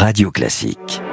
Radio 0.00 0.30
Classique. 0.30 1.07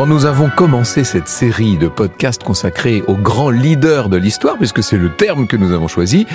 Quand 0.00 0.06
nous 0.06 0.24
avons 0.24 0.48
commencé 0.48 1.04
cette 1.04 1.28
série 1.28 1.76
de 1.76 1.86
podcasts 1.86 2.42
consacrés 2.42 3.04
aux 3.06 3.18
grands 3.18 3.50
leaders 3.50 4.08
de 4.08 4.16
l'histoire, 4.16 4.56
puisque 4.56 4.82
c'est 4.82 4.96
le 4.96 5.10
terme 5.10 5.46
que 5.46 5.58
nous 5.58 5.72
avons 5.72 5.88
choisi, 5.88 6.26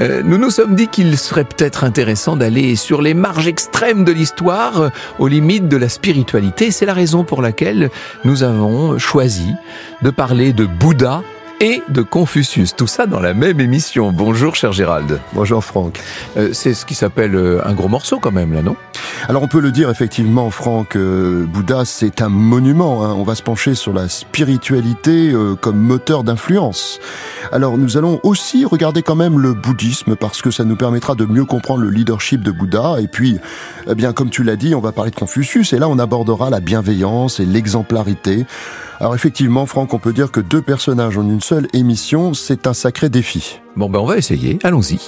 euh, 0.00 0.22
nous 0.24 0.38
nous 0.38 0.48
sommes 0.48 0.74
dit 0.74 0.88
qu'il 0.88 1.18
serait 1.18 1.44
peut-être 1.44 1.84
intéressant 1.84 2.34
d'aller 2.34 2.76
sur 2.76 3.02
les 3.02 3.12
marges 3.12 3.46
extrêmes 3.46 4.04
de 4.04 4.12
l'histoire, 4.12 4.80
euh, 4.80 4.88
aux 5.18 5.28
limites 5.28 5.68
de 5.68 5.76
la 5.76 5.90
spiritualité. 5.90 6.70
C'est 6.70 6.86
la 6.86 6.94
raison 6.94 7.22
pour 7.22 7.42
laquelle 7.42 7.90
nous 8.24 8.42
avons 8.42 8.98
choisi 8.98 9.52
de 10.00 10.08
parler 10.08 10.54
de 10.54 10.64
Bouddha 10.64 11.22
et 11.60 11.82
de 11.90 12.00
Confucius. 12.02 12.74
Tout 12.74 12.86
ça 12.86 13.06
dans 13.06 13.20
la 13.20 13.34
même 13.34 13.60
émission. 13.60 14.12
Bonjour 14.12 14.56
cher 14.56 14.72
Gérald. 14.72 15.20
Bonjour 15.34 15.62
Franck. 15.62 16.00
Euh, 16.36 16.50
c'est 16.52 16.72
ce 16.72 16.86
qui 16.86 16.94
s'appelle 16.94 17.34
euh, 17.34 17.60
un 17.66 17.74
gros 17.74 17.88
morceau 17.88 18.18
quand 18.18 18.32
même 18.32 18.54
là, 18.54 18.62
non? 18.62 18.76
Alors 19.28 19.42
on 19.42 19.48
peut 19.48 19.60
le 19.60 19.70
dire 19.70 19.90
effectivement 19.90 20.50
Franck, 20.50 20.96
euh, 20.96 21.44
Bouddha 21.44 21.84
c'est 21.84 22.22
un 22.22 22.30
monument. 22.30 23.04
Hein. 23.04 23.14
On 23.14 23.22
va 23.22 23.34
se 23.34 23.42
pencher 23.42 23.74
sur 23.74 23.92
la 23.92 24.08
spiritualité 24.08 25.30
euh, 25.30 25.54
comme 25.54 25.76
moteur 25.76 26.24
d'influence. 26.24 26.98
Alors 27.52 27.76
nous 27.76 27.98
allons 27.98 28.20
aussi 28.22 28.64
regarder 28.64 29.02
quand 29.02 29.16
même 29.16 29.38
le 29.38 29.52
bouddhisme 29.52 30.16
parce 30.16 30.40
que 30.40 30.50
ça 30.50 30.64
nous 30.64 30.76
permettra 30.76 31.14
de 31.14 31.26
mieux 31.26 31.44
comprendre 31.44 31.82
le 31.82 31.90
leadership 31.90 32.42
de 32.42 32.50
Bouddha. 32.50 32.96
Et 33.00 33.08
puis, 33.08 33.38
eh 33.88 33.94
bien 33.94 34.14
comme 34.14 34.30
tu 34.30 34.42
l'as 34.42 34.56
dit, 34.56 34.74
on 34.74 34.80
va 34.80 34.92
parler 34.92 35.10
de 35.10 35.16
Confucius 35.16 35.74
et 35.74 35.78
là 35.78 35.88
on 35.88 35.98
abordera 35.98 36.48
la 36.48 36.60
bienveillance 36.60 37.38
et 37.38 37.44
l'exemplarité. 37.44 38.46
Alors 39.00 39.14
effectivement, 39.14 39.64
Franck, 39.64 39.94
on 39.94 39.98
peut 39.98 40.12
dire 40.12 40.30
que 40.30 40.40
deux 40.40 40.60
personnages 40.60 41.16
en 41.16 41.26
une 41.26 41.40
seule 41.40 41.68
émission, 41.72 42.34
c'est 42.34 42.66
un 42.66 42.74
sacré 42.74 43.08
défi. 43.08 43.60
Bon 43.74 43.88
ben 43.88 43.98
on 43.98 44.04
va 44.04 44.18
essayer, 44.18 44.58
allons-y. 44.62 45.00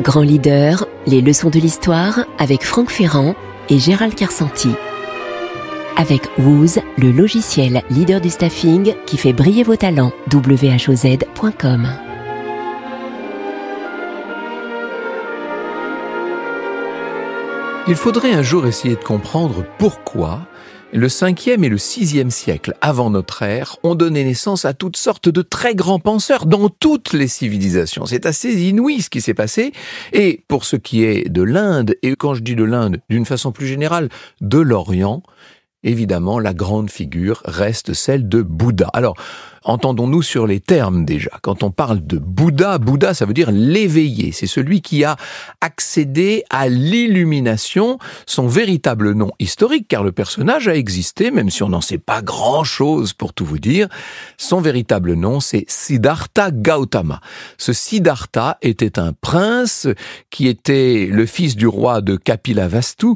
Grand 0.00 0.22
leader, 0.22 0.86
les 1.08 1.20
leçons 1.20 1.50
de 1.50 1.58
l'histoire 1.58 2.20
avec 2.38 2.62
Franck 2.62 2.90
Ferrand 2.90 3.34
et 3.68 3.80
Gérald 3.80 4.14
Carsanti. 4.14 4.70
Avec 5.96 6.22
Wooz, 6.38 6.78
le 6.96 7.10
logiciel 7.10 7.82
leader 7.90 8.20
du 8.20 8.30
staffing 8.30 8.94
qui 9.04 9.18
fait 9.18 9.32
briller 9.32 9.64
vos 9.64 9.76
talents. 9.76 10.12
whoz.com 10.32 11.88
Il 17.88 17.96
faudrait 17.96 18.32
un 18.32 18.42
jour 18.42 18.68
essayer 18.68 18.94
de 18.94 19.02
comprendre 19.02 19.64
pourquoi 19.78 20.42
le 20.92 21.06
5e 21.06 21.62
et 21.64 21.68
le 21.68 21.76
6e 21.76 22.30
siècle 22.30 22.74
avant 22.80 23.10
notre 23.10 23.42
ère 23.42 23.76
ont 23.82 23.94
donné 23.94 24.24
naissance 24.24 24.64
à 24.64 24.74
toutes 24.74 24.96
sortes 24.96 25.28
de 25.28 25.42
très 25.42 25.74
grands 25.74 26.00
penseurs 26.00 26.46
dans 26.46 26.68
toutes 26.68 27.12
les 27.12 27.28
civilisations. 27.28 28.06
C'est 28.06 28.26
assez 28.26 28.52
inouï 28.68 29.00
ce 29.00 29.10
qui 29.10 29.20
s'est 29.20 29.34
passé. 29.34 29.72
Et 30.12 30.42
pour 30.48 30.64
ce 30.64 30.76
qui 30.76 31.04
est 31.04 31.28
de 31.28 31.42
l'Inde, 31.42 31.94
et 32.02 32.14
quand 32.16 32.34
je 32.34 32.42
dis 32.42 32.56
de 32.56 32.64
l'Inde 32.64 33.00
d'une 33.08 33.26
façon 33.26 33.52
plus 33.52 33.66
générale, 33.66 34.08
de 34.40 34.58
l'Orient, 34.58 35.22
évidemment, 35.82 36.38
la 36.38 36.54
grande 36.54 36.90
figure 36.90 37.42
reste 37.44 37.92
celle 37.94 38.28
de 38.28 38.42
Bouddha. 38.42 38.88
Alors, 38.92 39.16
entendons-nous 39.64 40.22
sur 40.22 40.46
les 40.46 40.60
termes 40.60 41.04
déjà. 41.04 41.30
Quand 41.42 41.62
on 41.62 41.70
parle 41.70 42.06
de 42.06 42.18
Bouddha, 42.18 42.78
Bouddha, 42.78 43.14
ça 43.14 43.26
veut 43.26 43.34
dire 43.34 43.50
l'éveillé. 43.50 44.32
C'est 44.32 44.46
celui 44.46 44.80
qui 44.80 45.04
a 45.04 45.16
accédé 45.60 46.44
à 46.50 46.68
l'illumination, 46.68 47.98
son 48.26 48.46
véritable 48.46 49.12
nom 49.12 49.30
historique, 49.38 49.86
car 49.88 50.02
le 50.02 50.12
personnage 50.12 50.68
a 50.68 50.74
existé, 50.74 51.30
même 51.30 51.50
si 51.50 51.62
on 51.62 51.68
n'en 51.68 51.80
sait 51.80 51.98
pas 51.98 52.22
grand-chose 52.22 53.12
pour 53.12 53.32
tout 53.32 53.44
vous 53.44 53.58
dire. 53.58 53.88
Son 54.38 54.60
véritable 54.60 55.14
nom, 55.14 55.40
c'est 55.40 55.64
Siddhartha 55.68 56.50
Gautama. 56.50 57.20
Ce 57.58 57.72
Siddhartha 57.72 58.58
était 58.62 58.98
un 58.98 59.12
prince 59.12 59.88
qui 60.30 60.48
était 60.48 61.08
le 61.10 61.26
fils 61.26 61.56
du 61.56 61.66
roi 61.66 62.00
de 62.00 62.16
Kapilavastu. 62.16 63.08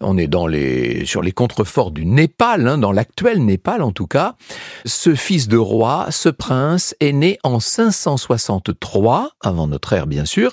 On 0.00 0.16
est 0.16 0.26
dans 0.26 0.46
les, 0.46 1.04
sur 1.04 1.22
les 1.22 1.32
contreforts 1.32 1.90
du 1.90 2.06
Népal, 2.06 2.66
hein, 2.66 2.78
dans 2.78 2.92
l'actuel 2.92 3.44
Népal 3.44 3.82
en 3.82 3.92
tout 3.92 4.06
cas. 4.06 4.36
Ce 4.84 5.14
fils 5.14 5.48
de 5.48 5.56
roi 5.56 5.89
ce 6.10 6.28
prince 6.28 6.94
est 7.00 7.12
né 7.12 7.38
en 7.42 7.60
563, 7.60 9.32
avant 9.40 9.66
notre 9.66 9.92
ère 9.92 10.06
bien 10.06 10.24
sûr, 10.24 10.52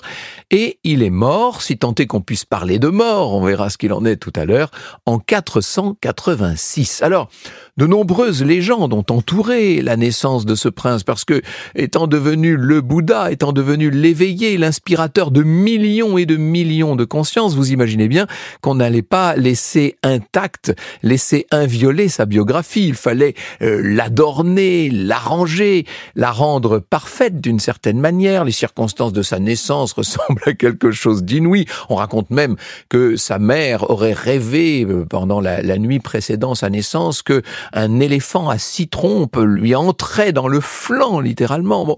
et 0.50 0.78
il 0.84 1.02
est 1.02 1.10
mort, 1.10 1.62
si 1.62 1.78
tant 1.78 1.94
est 1.94 2.06
qu'on 2.06 2.20
puisse 2.20 2.44
parler 2.44 2.78
de 2.78 2.88
mort, 2.88 3.34
on 3.34 3.44
verra 3.44 3.70
ce 3.70 3.78
qu'il 3.78 3.92
en 3.92 4.04
est 4.04 4.16
tout 4.16 4.32
à 4.36 4.44
l'heure, 4.44 4.70
en 5.06 5.18
486. 5.18 7.02
Alors, 7.02 7.28
de 7.78 7.86
nombreuses 7.86 8.42
légendes 8.42 8.92
ont 8.92 9.04
entouré 9.08 9.80
la 9.82 9.96
naissance 9.96 10.44
de 10.44 10.56
ce 10.56 10.68
prince 10.68 11.04
parce 11.04 11.24
que, 11.24 11.40
étant 11.76 12.08
devenu 12.08 12.56
le 12.56 12.80
Bouddha, 12.80 13.30
étant 13.30 13.52
devenu 13.52 13.88
l'éveillé, 13.90 14.58
l'inspirateur 14.58 15.30
de 15.30 15.44
millions 15.44 16.18
et 16.18 16.26
de 16.26 16.36
millions 16.36 16.96
de 16.96 17.04
consciences, 17.04 17.54
vous 17.54 17.70
imaginez 17.70 18.08
bien 18.08 18.26
qu'on 18.62 18.74
n'allait 18.74 19.02
pas 19.02 19.36
laisser 19.36 19.96
intacte, 20.02 20.74
laisser 21.04 21.46
invioler 21.52 22.08
sa 22.08 22.26
biographie. 22.26 22.88
Il 22.88 22.94
fallait 22.94 23.34
euh, 23.62 23.80
l'adorner, 23.84 24.90
l'arranger, 24.90 25.86
la 26.16 26.32
rendre 26.32 26.80
parfaite 26.80 27.40
d'une 27.40 27.60
certaine 27.60 28.00
manière. 28.00 28.44
Les 28.44 28.50
circonstances 28.50 29.12
de 29.12 29.22
sa 29.22 29.38
naissance 29.38 29.92
ressemblent 29.94 30.42
à 30.46 30.52
quelque 30.52 30.90
chose 30.90 31.22
d'inouï. 31.22 31.66
On 31.90 31.94
raconte 31.94 32.30
même 32.30 32.56
que 32.88 33.14
sa 33.14 33.38
mère 33.38 33.88
aurait 33.88 34.14
rêvé 34.14 34.84
euh, 34.84 35.04
pendant 35.08 35.40
la, 35.40 35.62
la 35.62 35.78
nuit 35.78 36.00
précédant 36.00 36.56
sa 36.56 36.70
naissance 36.70 37.22
que 37.22 37.42
un 37.72 38.00
éléphant 38.00 38.48
à 38.48 38.58
six 38.58 38.88
trompes 38.88 39.36
lui 39.36 39.74
entrait 39.74 40.32
dans 40.32 40.48
le 40.48 40.60
flanc, 40.60 41.20
littéralement. 41.20 41.84
Bon, 41.84 41.96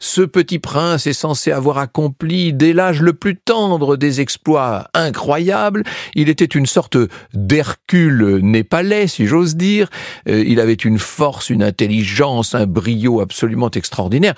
ce 0.00 0.22
petit 0.22 0.58
prince 0.58 1.06
est 1.06 1.12
censé 1.12 1.52
avoir 1.52 1.78
accompli 1.78 2.52
dès 2.52 2.72
l'âge 2.72 3.02
le 3.02 3.12
plus 3.12 3.36
tendre 3.36 3.96
des 3.96 4.20
exploits 4.20 4.88
incroyables. 4.94 5.84
Il 6.14 6.28
était 6.28 6.44
une 6.44 6.66
sorte 6.66 6.96
d'Hercule 7.34 8.40
népalais, 8.42 9.06
si 9.06 9.26
j'ose 9.26 9.56
dire. 9.56 9.88
Euh, 10.28 10.42
il 10.46 10.60
avait 10.60 10.74
une 10.74 10.98
force, 10.98 11.50
une 11.50 11.62
intelligence, 11.62 12.54
un 12.54 12.66
brio 12.66 13.20
absolument 13.20 13.70
extraordinaire. 13.70 14.34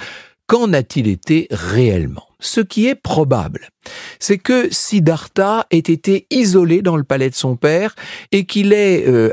Qu'en 0.47 0.73
a-t-il 0.73 1.07
été 1.07 1.47
réellement? 1.51 2.27
Ce 2.41 2.61
qui 2.61 2.89
est 2.89 2.95
probable, 2.95 3.69
c'est 4.19 4.39
que 4.39 4.69
Siddhartha 4.71 5.67
ait 5.71 5.79
été 5.79 6.27
isolé 6.31 6.83
dans 6.83 6.97
le 6.97 7.05
palais 7.05 7.31
de 7.31 7.35
son 7.35 7.57
père 7.57 7.95
et 8.33 8.45
qu'il 8.45 8.73
ait 8.73 9.05
euh, 9.09 9.31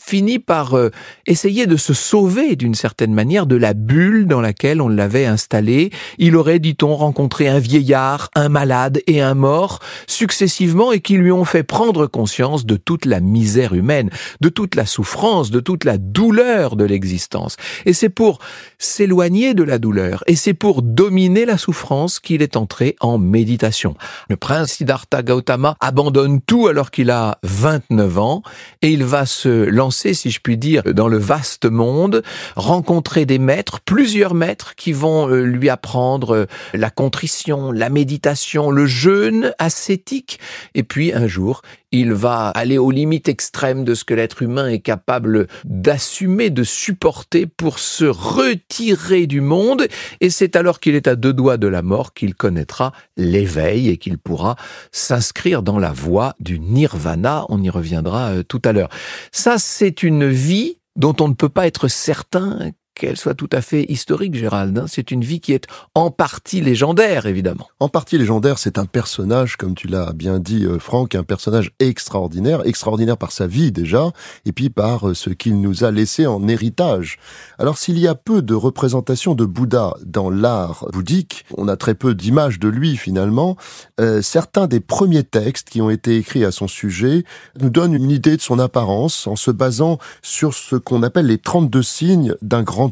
fini 0.00 0.38
par 0.38 0.74
euh, 0.74 0.90
essayer 1.26 1.66
de 1.66 1.76
se 1.76 1.94
sauver 1.94 2.56
d'une 2.56 2.74
certaine 2.74 3.12
manière 3.12 3.46
de 3.46 3.56
la 3.56 3.74
bulle 3.74 4.26
dans 4.26 4.40
laquelle 4.40 4.80
on 4.80 4.88
l'avait 4.88 5.26
installé. 5.26 5.90
Il 6.18 6.36
aurait, 6.36 6.58
dit-on, 6.58 6.96
rencontré 6.96 7.48
un 7.48 7.58
vieillard, 7.58 8.30
un 8.34 8.48
malade 8.48 9.02
et 9.06 9.20
un 9.20 9.34
mort 9.34 9.80
successivement 10.06 10.92
et 10.92 11.00
qui 11.00 11.16
lui 11.16 11.32
ont 11.32 11.44
fait 11.44 11.62
prendre 11.62 12.06
conscience 12.06 12.64
de 12.66 12.76
toute 12.76 13.04
la 13.04 13.20
misère 13.20 13.74
humaine, 13.74 14.10
de 14.40 14.48
toute 14.48 14.74
la 14.74 14.86
souffrance, 14.86 15.50
de 15.50 15.60
toute 15.60 15.84
la 15.84 15.98
douleur 15.98 16.76
de 16.76 16.84
l'existence. 16.84 17.56
Et 17.84 17.92
c'est 17.92 18.08
pour 18.08 18.38
s'éloigner 18.78 19.54
de 19.54 19.62
la 19.62 19.78
douleur 19.78 20.24
et 20.26 20.36
c'est 20.36 20.54
pour 20.54 20.82
dominer 20.82 21.44
la 21.44 21.58
souffrance 21.58 22.18
qu'il 22.18 22.42
est 22.42 22.56
entré 22.56 22.96
en 23.00 23.18
méditation. 23.18 23.89
Le 24.28 24.36
prince 24.36 24.72
Siddhartha 24.72 25.22
Gautama 25.22 25.76
abandonne 25.80 26.40
tout 26.40 26.68
alors 26.68 26.90
qu'il 26.90 27.10
a 27.10 27.38
29 27.42 28.18
ans 28.18 28.42
et 28.82 28.90
il 28.90 29.04
va 29.04 29.26
se 29.26 29.48
lancer, 29.48 30.14
si 30.14 30.30
je 30.30 30.40
puis 30.40 30.56
dire, 30.56 30.82
dans 30.84 31.08
le 31.08 31.18
vaste 31.18 31.66
monde, 31.66 32.22
rencontrer 32.56 33.26
des 33.26 33.38
maîtres, 33.38 33.80
plusieurs 33.80 34.34
maîtres 34.34 34.74
qui 34.74 34.92
vont 34.92 35.28
euh, 35.28 35.42
lui 35.42 35.68
apprendre 35.68 36.34
euh, 36.34 36.46
la 36.74 36.90
contrition, 36.90 37.72
la 37.72 37.90
méditation, 37.90 38.70
le 38.70 38.86
jeûne 38.86 39.52
ascétique. 39.58 40.40
Et 40.74 40.82
puis 40.82 41.12
un 41.12 41.26
jour, 41.26 41.62
il 41.92 42.12
va 42.12 42.48
aller 42.48 42.78
aux 42.78 42.90
limites 42.90 43.28
extrêmes 43.28 43.84
de 43.84 43.94
ce 43.94 44.04
que 44.04 44.14
l'être 44.14 44.42
humain 44.42 44.68
est 44.68 44.80
capable 44.80 45.46
d'assumer, 45.64 46.50
de 46.50 46.62
supporter 46.62 47.46
pour 47.46 47.78
se 47.78 48.04
retirer 48.04 49.26
du 49.26 49.40
monde. 49.40 49.86
Et 50.20 50.30
c'est 50.30 50.56
alors 50.56 50.80
qu'il 50.80 50.94
est 50.94 51.08
à 51.08 51.16
deux 51.16 51.32
doigts 51.32 51.56
de 51.56 51.66
la 51.66 51.82
mort 51.82 52.14
qu'il 52.14 52.34
connaîtra 52.34 52.92
l'éveil 53.16 53.88
et 53.88 53.96
qu'il 53.96 54.18
pourra 54.18 54.56
s'inscrire 54.92 55.62
dans 55.62 55.78
la 55.78 55.92
voie 55.92 56.34
du 56.40 56.60
nirvana. 56.60 57.44
On 57.48 57.62
y 57.62 57.70
reviendra 57.70 58.30
euh, 58.30 58.42
tout 58.42 58.62
à 58.64 58.72
l'heure. 58.72 58.90
Ça, 59.32 59.58
c'est 59.58 60.02
une 60.02 60.28
vie 60.28 60.78
dont 60.96 61.16
on 61.20 61.28
ne 61.28 61.34
peut 61.34 61.48
pas 61.48 61.66
être 61.66 61.88
certain 61.88 62.70
qu'elle 63.00 63.16
soit 63.16 63.34
tout 63.34 63.48
à 63.52 63.62
fait 63.62 63.86
historique, 63.90 64.34
Gérald. 64.34 64.76
Hein. 64.76 64.84
C'est 64.86 65.10
une 65.10 65.24
vie 65.24 65.40
qui 65.40 65.54
est 65.54 65.66
en 65.94 66.10
partie 66.10 66.60
légendaire, 66.60 67.24
évidemment. 67.24 67.66
En 67.80 67.88
partie 67.88 68.18
légendaire, 68.18 68.58
c'est 68.58 68.76
un 68.76 68.84
personnage, 68.84 69.56
comme 69.56 69.74
tu 69.74 69.88
l'as 69.88 70.12
bien 70.12 70.38
dit, 70.38 70.66
euh, 70.66 70.78
Franck, 70.78 71.14
un 71.14 71.22
personnage 71.22 71.72
extraordinaire, 71.80 72.66
extraordinaire 72.66 73.16
par 73.16 73.32
sa 73.32 73.46
vie 73.46 73.72
déjà, 73.72 74.10
et 74.44 74.52
puis 74.52 74.68
par 74.68 75.08
euh, 75.08 75.14
ce 75.14 75.30
qu'il 75.30 75.62
nous 75.62 75.82
a 75.82 75.90
laissé 75.90 76.26
en 76.26 76.46
héritage. 76.46 77.18
Alors 77.58 77.78
s'il 77.78 77.98
y 77.98 78.06
a 78.06 78.14
peu 78.14 78.42
de 78.42 78.52
représentations 78.52 79.34
de 79.34 79.46
Bouddha 79.46 79.94
dans 80.04 80.28
l'art 80.28 80.86
bouddhique, 80.92 81.46
on 81.56 81.68
a 81.68 81.78
très 81.78 81.94
peu 81.94 82.14
d'images 82.14 82.58
de 82.58 82.68
lui 82.68 82.98
finalement, 82.98 83.56
euh, 83.98 84.20
certains 84.20 84.66
des 84.66 84.80
premiers 84.80 85.24
textes 85.24 85.70
qui 85.70 85.80
ont 85.80 85.88
été 85.88 86.18
écrits 86.18 86.44
à 86.44 86.50
son 86.50 86.68
sujet 86.68 87.24
nous 87.58 87.70
donnent 87.70 87.94
une 87.94 88.10
idée 88.10 88.36
de 88.36 88.42
son 88.42 88.58
apparence 88.58 89.26
en 89.26 89.36
se 89.36 89.50
basant 89.50 89.96
sur 90.20 90.52
ce 90.52 90.76
qu'on 90.76 91.02
appelle 91.02 91.26
les 91.26 91.38
32 91.38 91.82
signes 91.82 92.34
d'un 92.42 92.62
grand 92.62 92.89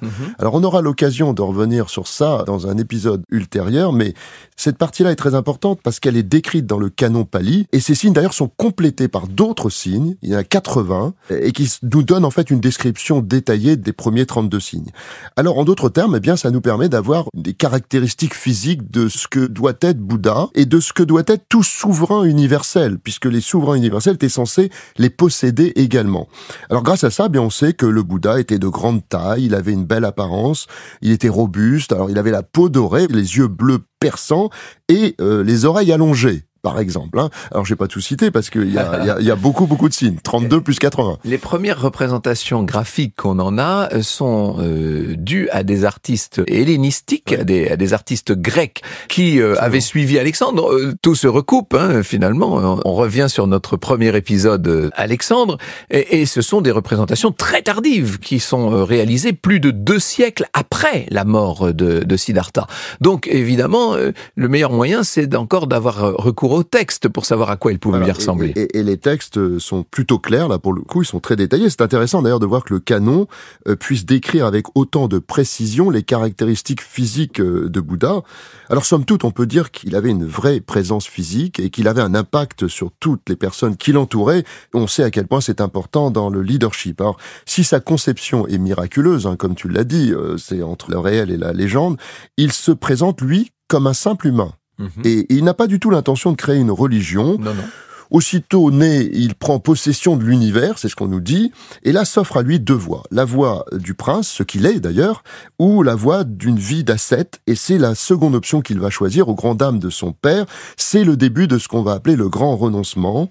Mhm. 0.00 0.10
Alors 0.38 0.54
on 0.54 0.64
aura 0.64 0.80
l'occasion 0.80 1.32
de 1.32 1.42
revenir 1.42 1.90
sur 1.90 2.06
ça 2.06 2.44
dans 2.46 2.66
un 2.66 2.78
épisode 2.78 3.22
ultérieur, 3.30 3.92
mais 3.92 4.14
cette 4.56 4.78
partie-là 4.78 5.10
est 5.10 5.16
très 5.16 5.34
importante 5.34 5.80
parce 5.82 6.00
qu'elle 6.00 6.16
est 6.16 6.22
décrite 6.22 6.66
dans 6.66 6.78
le 6.78 6.90
canon 6.90 7.24
Pali, 7.24 7.66
et 7.72 7.80
ces 7.80 7.94
signes 7.94 8.12
d'ailleurs 8.12 8.34
sont 8.34 8.48
complétés 8.48 9.08
par 9.08 9.26
d'autres 9.26 9.70
signes, 9.70 10.16
il 10.22 10.30
y 10.30 10.34
en 10.34 10.38
a 10.38 10.44
80, 10.44 11.14
et 11.30 11.52
qui 11.52 11.70
nous 11.82 12.02
donnent 12.02 12.24
en 12.24 12.30
fait 12.30 12.50
une 12.50 12.60
description 12.60 13.20
détaillée 13.20 13.76
des 13.76 13.92
premiers 13.92 14.26
32 14.26 14.60
signes. 14.60 14.90
Alors 15.36 15.58
en 15.58 15.64
d'autres 15.64 15.88
termes, 15.88 16.16
eh 16.16 16.20
bien 16.20 16.36
ça 16.36 16.50
nous 16.50 16.60
permet 16.60 16.88
d'avoir 16.88 17.26
des 17.34 17.54
caractéristiques 17.54 18.34
physiques 18.34 18.90
de 18.90 19.08
ce 19.08 19.28
que 19.28 19.46
doit 19.46 19.74
être 19.80 19.98
Bouddha 19.98 20.48
et 20.54 20.66
de 20.66 20.80
ce 20.80 20.92
que 20.92 21.02
doit 21.02 21.22
être 21.26 21.44
tout 21.48 21.62
souverain 21.62 22.24
universel, 22.24 22.98
puisque 22.98 23.26
les 23.26 23.40
souverains 23.40 23.76
universels 23.76 24.14
étaient 24.14 24.28
censés 24.28 24.70
les 24.98 25.10
posséder 25.10 25.72
également. 25.76 26.28
Alors 26.68 26.82
grâce 26.82 27.04
à 27.04 27.10
ça, 27.10 27.24
eh 27.26 27.28
bien 27.30 27.42
on 27.42 27.50
sait 27.50 27.72
que 27.72 27.86
le 27.86 28.02
Bouddha 28.02 28.40
était 28.40 28.58
de 28.58 28.68
grande 28.68 29.00
taille, 29.08 29.39
il 29.44 29.54
avait 29.54 29.72
une 29.72 29.84
belle 29.84 30.04
apparence, 30.04 30.66
il 31.02 31.12
était 31.12 31.28
robuste, 31.28 31.92
alors 31.92 32.10
il 32.10 32.18
avait 32.18 32.30
la 32.30 32.42
peau 32.42 32.68
dorée, 32.68 33.06
les 33.08 33.36
yeux 33.36 33.48
bleus 33.48 33.80
perçants 33.98 34.50
et 34.88 35.14
euh, 35.20 35.42
les 35.44 35.64
oreilles 35.64 35.92
allongées 35.92 36.44
par 36.62 36.78
exemple. 36.78 37.18
Hein. 37.18 37.30
Alors, 37.50 37.64
je 37.64 37.72
vais 37.72 37.78
pas 37.78 37.88
tout 37.88 38.00
citer 38.00 38.30
parce 38.30 38.50
qu'il 38.50 38.72
y 38.72 38.78
a, 38.78 39.04
y, 39.04 39.10
a, 39.10 39.20
y 39.20 39.30
a, 39.30 39.36
beaucoup, 39.36 39.66
beaucoup 39.66 39.88
de 39.88 39.94
signes. 39.94 40.16
32 40.22 40.60
plus 40.60 40.78
80. 40.78 41.18
Les 41.24 41.38
premières 41.38 41.80
représentations 41.80 42.62
graphiques 42.62 43.14
qu'on 43.16 43.38
en 43.38 43.58
a 43.58 43.88
euh, 43.92 44.02
sont 44.02 44.56
euh, 44.58 45.14
dues 45.16 45.48
à 45.50 45.62
des 45.62 45.84
artistes 45.84 46.42
hellénistiques, 46.46 47.32
à, 47.32 47.44
des, 47.44 47.68
à, 47.68 47.76
des, 47.76 47.92
artistes 47.92 48.32
grecs 48.32 48.82
qui 49.08 49.40
euh, 49.40 49.54
avaient 49.58 49.80
suivi 49.80 50.18
Alexandre. 50.18 50.72
Euh, 50.72 50.94
tout 51.02 51.14
se 51.14 51.26
recoupe, 51.26 51.74
hein, 51.74 52.02
finalement. 52.02 52.80
On 52.84 52.94
revient 52.94 53.26
sur 53.28 53.46
notre 53.46 53.76
premier 53.76 54.14
épisode, 54.16 54.90
Alexandre. 54.94 55.58
Et, 55.90 56.20
et, 56.20 56.26
ce 56.26 56.42
sont 56.42 56.60
des 56.60 56.70
représentations 56.70 57.32
très 57.32 57.62
tardives 57.62 58.18
qui 58.18 58.40
sont 58.40 58.84
réalisées 58.84 59.32
plus 59.32 59.60
de 59.60 59.70
deux 59.70 59.98
siècles 59.98 60.46
après 60.52 61.06
la 61.10 61.24
mort 61.24 61.72
de, 61.72 62.00
de 62.00 62.16
Siddhartha. 62.16 62.66
Donc, 63.00 63.28
évidemment, 63.28 63.94
le 64.34 64.48
meilleur 64.48 64.72
moyen, 64.72 65.02
c'est 65.02 65.34
encore 65.34 65.66
d'avoir 65.66 65.96
recours 66.16 66.49
au 66.54 66.62
texte 66.62 67.08
pour 67.08 67.24
savoir 67.24 67.50
à 67.50 67.56
quoi 67.56 67.72
il 67.72 67.78
pouvait 67.78 68.00
bien 68.00 68.12
ressembler. 68.12 68.52
Et, 68.56 68.82
les 68.82 68.96
textes 68.96 69.58
sont 69.58 69.82
plutôt 69.82 70.18
clairs, 70.18 70.48
là, 70.48 70.58
pour 70.58 70.72
le 70.72 70.82
coup, 70.82 71.02
ils 71.02 71.06
sont 71.06 71.20
très 71.20 71.36
détaillés. 71.36 71.70
C'est 71.70 71.82
intéressant 71.82 72.22
d'ailleurs 72.22 72.40
de 72.40 72.46
voir 72.46 72.64
que 72.64 72.74
le 72.74 72.80
canon 72.80 73.26
euh, 73.68 73.76
puisse 73.76 74.04
décrire 74.04 74.46
avec 74.46 74.66
autant 74.74 75.08
de 75.08 75.18
précision 75.18 75.90
les 75.90 76.02
caractéristiques 76.02 76.80
physiques 76.80 77.40
euh, 77.40 77.68
de 77.68 77.80
Bouddha. 77.80 78.22
Alors, 78.68 78.84
somme 78.84 79.04
toute, 79.04 79.24
on 79.24 79.30
peut 79.30 79.46
dire 79.46 79.70
qu'il 79.70 79.94
avait 79.94 80.10
une 80.10 80.26
vraie 80.26 80.60
présence 80.60 81.06
physique 81.06 81.60
et 81.60 81.70
qu'il 81.70 81.88
avait 81.88 82.02
un 82.02 82.14
impact 82.14 82.68
sur 82.68 82.90
toutes 82.98 83.28
les 83.28 83.36
personnes 83.36 83.76
qui 83.76 83.92
l'entouraient. 83.92 84.44
On 84.74 84.86
sait 84.86 85.04
à 85.04 85.10
quel 85.10 85.26
point 85.26 85.40
c'est 85.40 85.60
important 85.60 86.10
dans 86.10 86.30
le 86.30 86.42
leadership. 86.42 87.00
Alors, 87.00 87.18
si 87.46 87.64
sa 87.64 87.80
conception 87.80 88.46
est 88.46 88.58
miraculeuse, 88.58 89.26
hein, 89.26 89.36
comme 89.36 89.54
tu 89.54 89.68
l'as 89.68 89.84
dit, 89.84 90.12
euh, 90.12 90.36
c'est 90.36 90.62
entre 90.62 90.90
le 90.90 90.98
réel 90.98 91.30
et 91.30 91.36
la 91.36 91.52
légende, 91.52 91.96
il 92.36 92.52
se 92.52 92.72
présente, 92.72 93.20
lui, 93.20 93.52
comme 93.68 93.86
un 93.86 93.94
simple 93.94 94.26
humain. 94.26 94.52
Mhm. 94.80 95.02
Et, 95.04 95.26
il 95.28 95.44
n'a 95.44 95.54
pas 95.54 95.66
du 95.66 95.78
tout 95.78 95.90
l'intention 95.90 96.32
de 96.32 96.36
créer 96.36 96.58
une 96.58 96.70
religion. 96.70 97.38
Non, 97.38 97.54
non. 97.54 97.64
Aussitôt 98.10 98.72
né, 98.72 99.08
il 99.12 99.36
prend 99.36 99.60
possession 99.60 100.16
de 100.16 100.24
l'univers, 100.24 100.78
c'est 100.78 100.88
ce 100.88 100.96
qu'on 100.96 101.06
nous 101.06 101.20
dit, 101.20 101.52
et 101.84 101.92
là 101.92 102.04
s'offre 102.04 102.38
à 102.38 102.42
lui 102.42 102.58
deux 102.58 102.74
voies. 102.74 103.04
La 103.12 103.24
voie 103.24 103.64
du 103.70 103.94
prince, 103.94 104.28
ce 104.28 104.42
qu'il 104.42 104.66
est 104.66 104.80
d'ailleurs, 104.80 105.22
ou 105.60 105.84
la 105.84 105.94
voie 105.94 106.24
d'une 106.24 106.58
vie 106.58 106.82
d'ascète, 106.82 107.40
et 107.46 107.54
c'est 107.54 107.78
la 107.78 107.94
seconde 107.94 108.34
option 108.34 108.62
qu'il 108.62 108.80
va 108.80 108.90
choisir 108.90 109.28
aux 109.28 109.36
grand 109.36 109.54
dames 109.54 109.78
de 109.78 109.90
son 109.90 110.12
père. 110.12 110.46
C'est 110.76 111.04
le 111.04 111.16
début 111.16 111.46
de 111.46 111.56
ce 111.56 111.68
qu'on 111.68 111.82
va 111.82 111.92
appeler 111.92 112.16
le 112.16 112.28
grand 112.28 112.56
renoncement. 112.56 113.30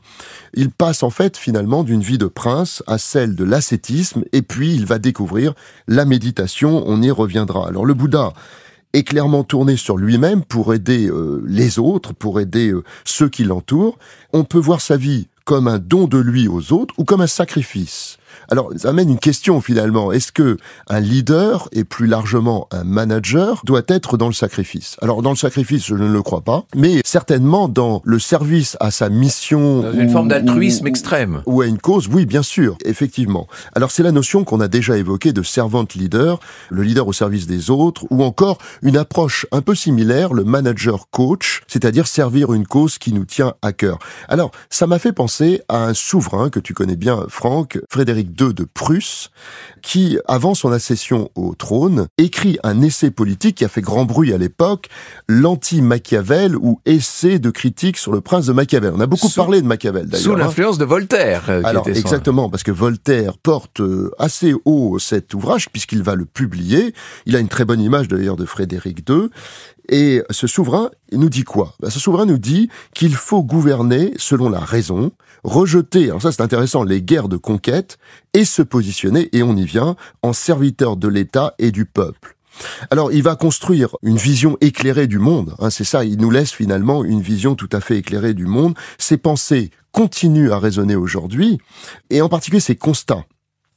Il 0.54 0.70
passe 0.70 1.04
en 1.04 1.10
fait 1.10 1.36
finalement 1.36 1.84
d'une 1.84 2.02
vie 2.02 2.18
de 2.18 2.28
prince 2.28 2.82
à 2.88 2.98
celle 2.98 3.36
de 3.36 3.44
l'ascétisme, 3.44 4.24
et 4.32 4.42
puis 4.42 4.74
il 4.74 4.86
va 4.86 4.98
découvrir 4.98 5.56
la 5.90 6.06
méditation, 6.06 6.84
on 6.88 7.02
y 7.02 7.12
reviendra. 7.12 7.68
Alors 7.68 7.86
le 7.86 7.96
Bouddha, 7.96 8.32
est 8.94 9.04
clairement 9.04 9.44
tourné 9.44 9.78
sur 9.78 9.98
lui-même 9.98 10.44
pour 10.44 10.74
aider 10.74 11.08
euh, 11.08 11.44
les 11.46 11.80
autres, 11.80 12.14
pour 12.14 12.40
aider 12.40 12.70
euh, 12.70 12.84
ceux 13.06 13.30
qui 13.30 13.44
l'entourent. 13.44 13.98
On 14.34 14.44
peut 14.44 14.60
voir 14.60 14.82
sa 14.82 14.98
vie 14.98 15.28
comme 15.46 15.68
un 15.68 15.80
don 15.80 16.08
de 16.08 16.20
lui 16.20 16.48
aux 16.48 16.74
autres 16.74 16.94
ou 16.98 17.06
comme 17.06 17.22
un 17.22 17.28
sacrifice. 17.28 18.19
Alors, 18.52 18.72
ça 18.78 18.90
amène 18.90 19.10
une 19.10 19.20
question 19.20 19.62
finalement. 19.62 20.12
Est-ce 20.12 20.32
que 20.32 20.58
un 20.88 21.00
leader 21.00 21.70
et 21.72 21.84
plus 21.84 22.08
largement 22.08 22.68
un 22.72 22.84
manager 22.84 23.62
doit 23.64 23.84
être 23.88 24.18
dans 24.18 24.28
le 24.28 24.34
sacrifice? 24.34 24.98
Alors, 25.02 25.22
dans 25.22 25.30
le 25.30 25.36
sacrifice, 25.36 25.86
je 25.86 25.96
ne 25.96 26.12
le 26.12 26.22
crois 26.24 26.42
pas, 26.42 26.66
mais 26.76 27.02
certainement 27.06 27.68
dans 27.68 28.02
le 28.06 28.18
service 28.18 28.76
à 28.80 28.92
sa 28.92 29.10
mission. 29.10 29.82
Dans 29.82 29.94
une 29.94 30.10
forme 30.10 30.30
d'altruisme 30.30 30.88
extrême. 30.88 31.44
Ou 31.46 31.62
à 31.62 31.68
une 31.68 31.78
cause, 31.78 32.08
oui, 32.08 32.26
bien 32.26 32.44
sûr, 32.44 32.78
effectivement. 32.86 33.48
Alors, 33.76 33.92
c'est 33.92 34.04
la 34.04 34.12
notion 34.12 34.44
qu'on 34.44 34.62
a 34.62 34.68
déjà 34.68 34.98
évoquée 34.98 35.32
de 35.32 35.44
servant 35.44 35.86
leader, 35.96 36.40
le 36.70 36.82
leader 36.82 37.08
au 37.08 37.14
service 37.14 37.46
des 37.46 37.70
autres, 37.70 38.06
ou 38.10 38.24
encore 38.24 38.58
une 38.82 38.98
approche 38.98 39.46
un 39.52 39.62
peu 39.62 39.76
similaire, 39.76 40.34
le 40.34 40.44
manager 40.44 41.10
coach, 41.12 41.62
c'est-à-dire 41.68 42.08
servir 42.08 42.54
une 42.54 42.66
cause 42.66 42.98
qui 42.98 43.14
nous 43.14 43.26
tient 43.26 43.54
à 43.62 43.74
cœur. 43.74 44.00
Alors, 44.28 44.52
ça 44.70 44.88
m'a 44.88 44.98
fait 44.98 45.14
penser 45.14 45.62
à 45.70 45.86
un 45.86 45.94
souverain 45.94 46.50
que 46.50 46.60
tu 46.60 46.74
connais 46.74 46.96
bien, 46.96 47.26
Franck, 47.30 47.80
Frédéric 47.90 48.36
de 48.44 48.64
Prusse, 48.64 49.30
qui, 49.82 50.18
avant 50.28 50.54
son 50.54 50.72
accession 50.72 51.30
au 51.36 51.56
trône, 51.56 52.08
écrit 52.18 52.58
un 52.64 52.82
essai 52.82 53.12
politique 53.12 53.58
qui 53.58 53.66
a 53.66 53.68
fait 53.68 53.82
grand 53.82 54.06
bruit 54.06 54.34
à 54.34 54.38
l'époque, 54.38 54.88
l'anti-Machiavel 55.28 56.56
ou 56.56 56.80
essai 56.86 57.40
de 57.40 57.50
critique 57.50 57.98
sur 57.98 58.12
le 58.12 58.22
prince 58.22 58.46
de 58.46 58.54
Machiavel. 58.54 58.94
On 58.96 59.00
a 59.00 59.08
beaucoup 59.08 59.30
parlé 59.30 59.62
de 59.62 59.68
Machiavel 59.68 60.08
d'ailleurs. 60.08 60.24
Sous 60.24 60.34
hein. 60.34 60.38
l'influence 60.38 60.78
de 60.78 60.86
Voltaire. 60.86 61.50
Euh, 61.50 61.62
Alors 61.64 61.88
exactement, 61.88 62.50
parce 62.50 62.64
que 62.64 62.72
Voltaire 62.72 63.38
porte 63.38 63.82
euh, 63.82 64.12
assez 64.18 64.54
haut 64.66 64.98
cet 65.00 65.34
ouvrage 65.34 65.70
puisqu'il 65.70 66.04
va 66.04 66.16
le 66.16 66.26
publier. 66.26 66.94
Il 67.26 67.36
a 67.36 67.40
une 67.40 67.50
très 67.50 67.66
bonne 67.66 67.82
image 67.82 68.08
d'ailleurs 68.08 68.38
de 68.38 68.46
Frédéric 68.46 69.10
II. 69.10 69.30
Et 69.90 70.22
ce 70.30 70.46
souverain 70.46 70.92
nous 71.12 71.30
dit 71.30 71.44
quoi? 71.44 71.74
Ben, 71.82 71.90
Ce 71.90 72.00
souverain 72.00 72.26
nous 72.26 72.38
dit 72.38 72.70
qu'il 72.94 73.16
faut 73.16 73.44
gouverner 73.44 74.14
selon 74.18 74.50
la 74.50 74.60
raison, 74.60 75.12
rejeter, 75.44 76.06
alors 76.06 76.22
ça 76.22 76.32
c'est 76.32 76.42
intéressant, 76.42 76.84
les 76.84 77.02
guerres 77.02 77.30
de 77.30 77.38
conquête, 77.38 77.98
et 78.34 78.46
se 78.46 78.62
positionner, 78.62 79.30
et 79.34 79.44
on 79.44 79.56
y 79.56 79.66
vient, 79.66 79.96
en 80.22 80.34
serviteur 80.34 80.98
de 80.98 81.08
l'État 81.08 81.56
et 81.60 81.72
du 81.72 81.86
peuple. 81.86 82.36
Alors, 82.92 83.12
il 83.12 83.24
va 83.24 83.36
construire 83.36 83.96
une 84.04 84.18
vision 84.18 84.58
éclairée 84.60 85.08
du 85.08 85.20
monde. 85.20 85.56
Hein, 85.60 85.70
c'est 85.70 85.84
ça, 85.86 86.04
il 86.04 86.20
nous 86.20 86.32
laisse 86.32 86.52
finalement 86.52 87.04
une 87.06 87.22
vision 87.22 87.56
tout 87.56 87.70
à 87.72 87.80
fait 87.80 87.98
éclairée 87.98 88.34
du 88.34 88.46
monde. 88.46 88.76
Ses 88.98 89.18
pensées 89.18 89.72
continuent 89.92 90.52
à 90.52 90.60
résonner 90.60 90.96
aujourd'hui, 90.96 91.60
et 92.10 92.22
en 92.22 92.30
particulier 92.30 92.60
ses 92.60 92.76
constats. 92.76 93.26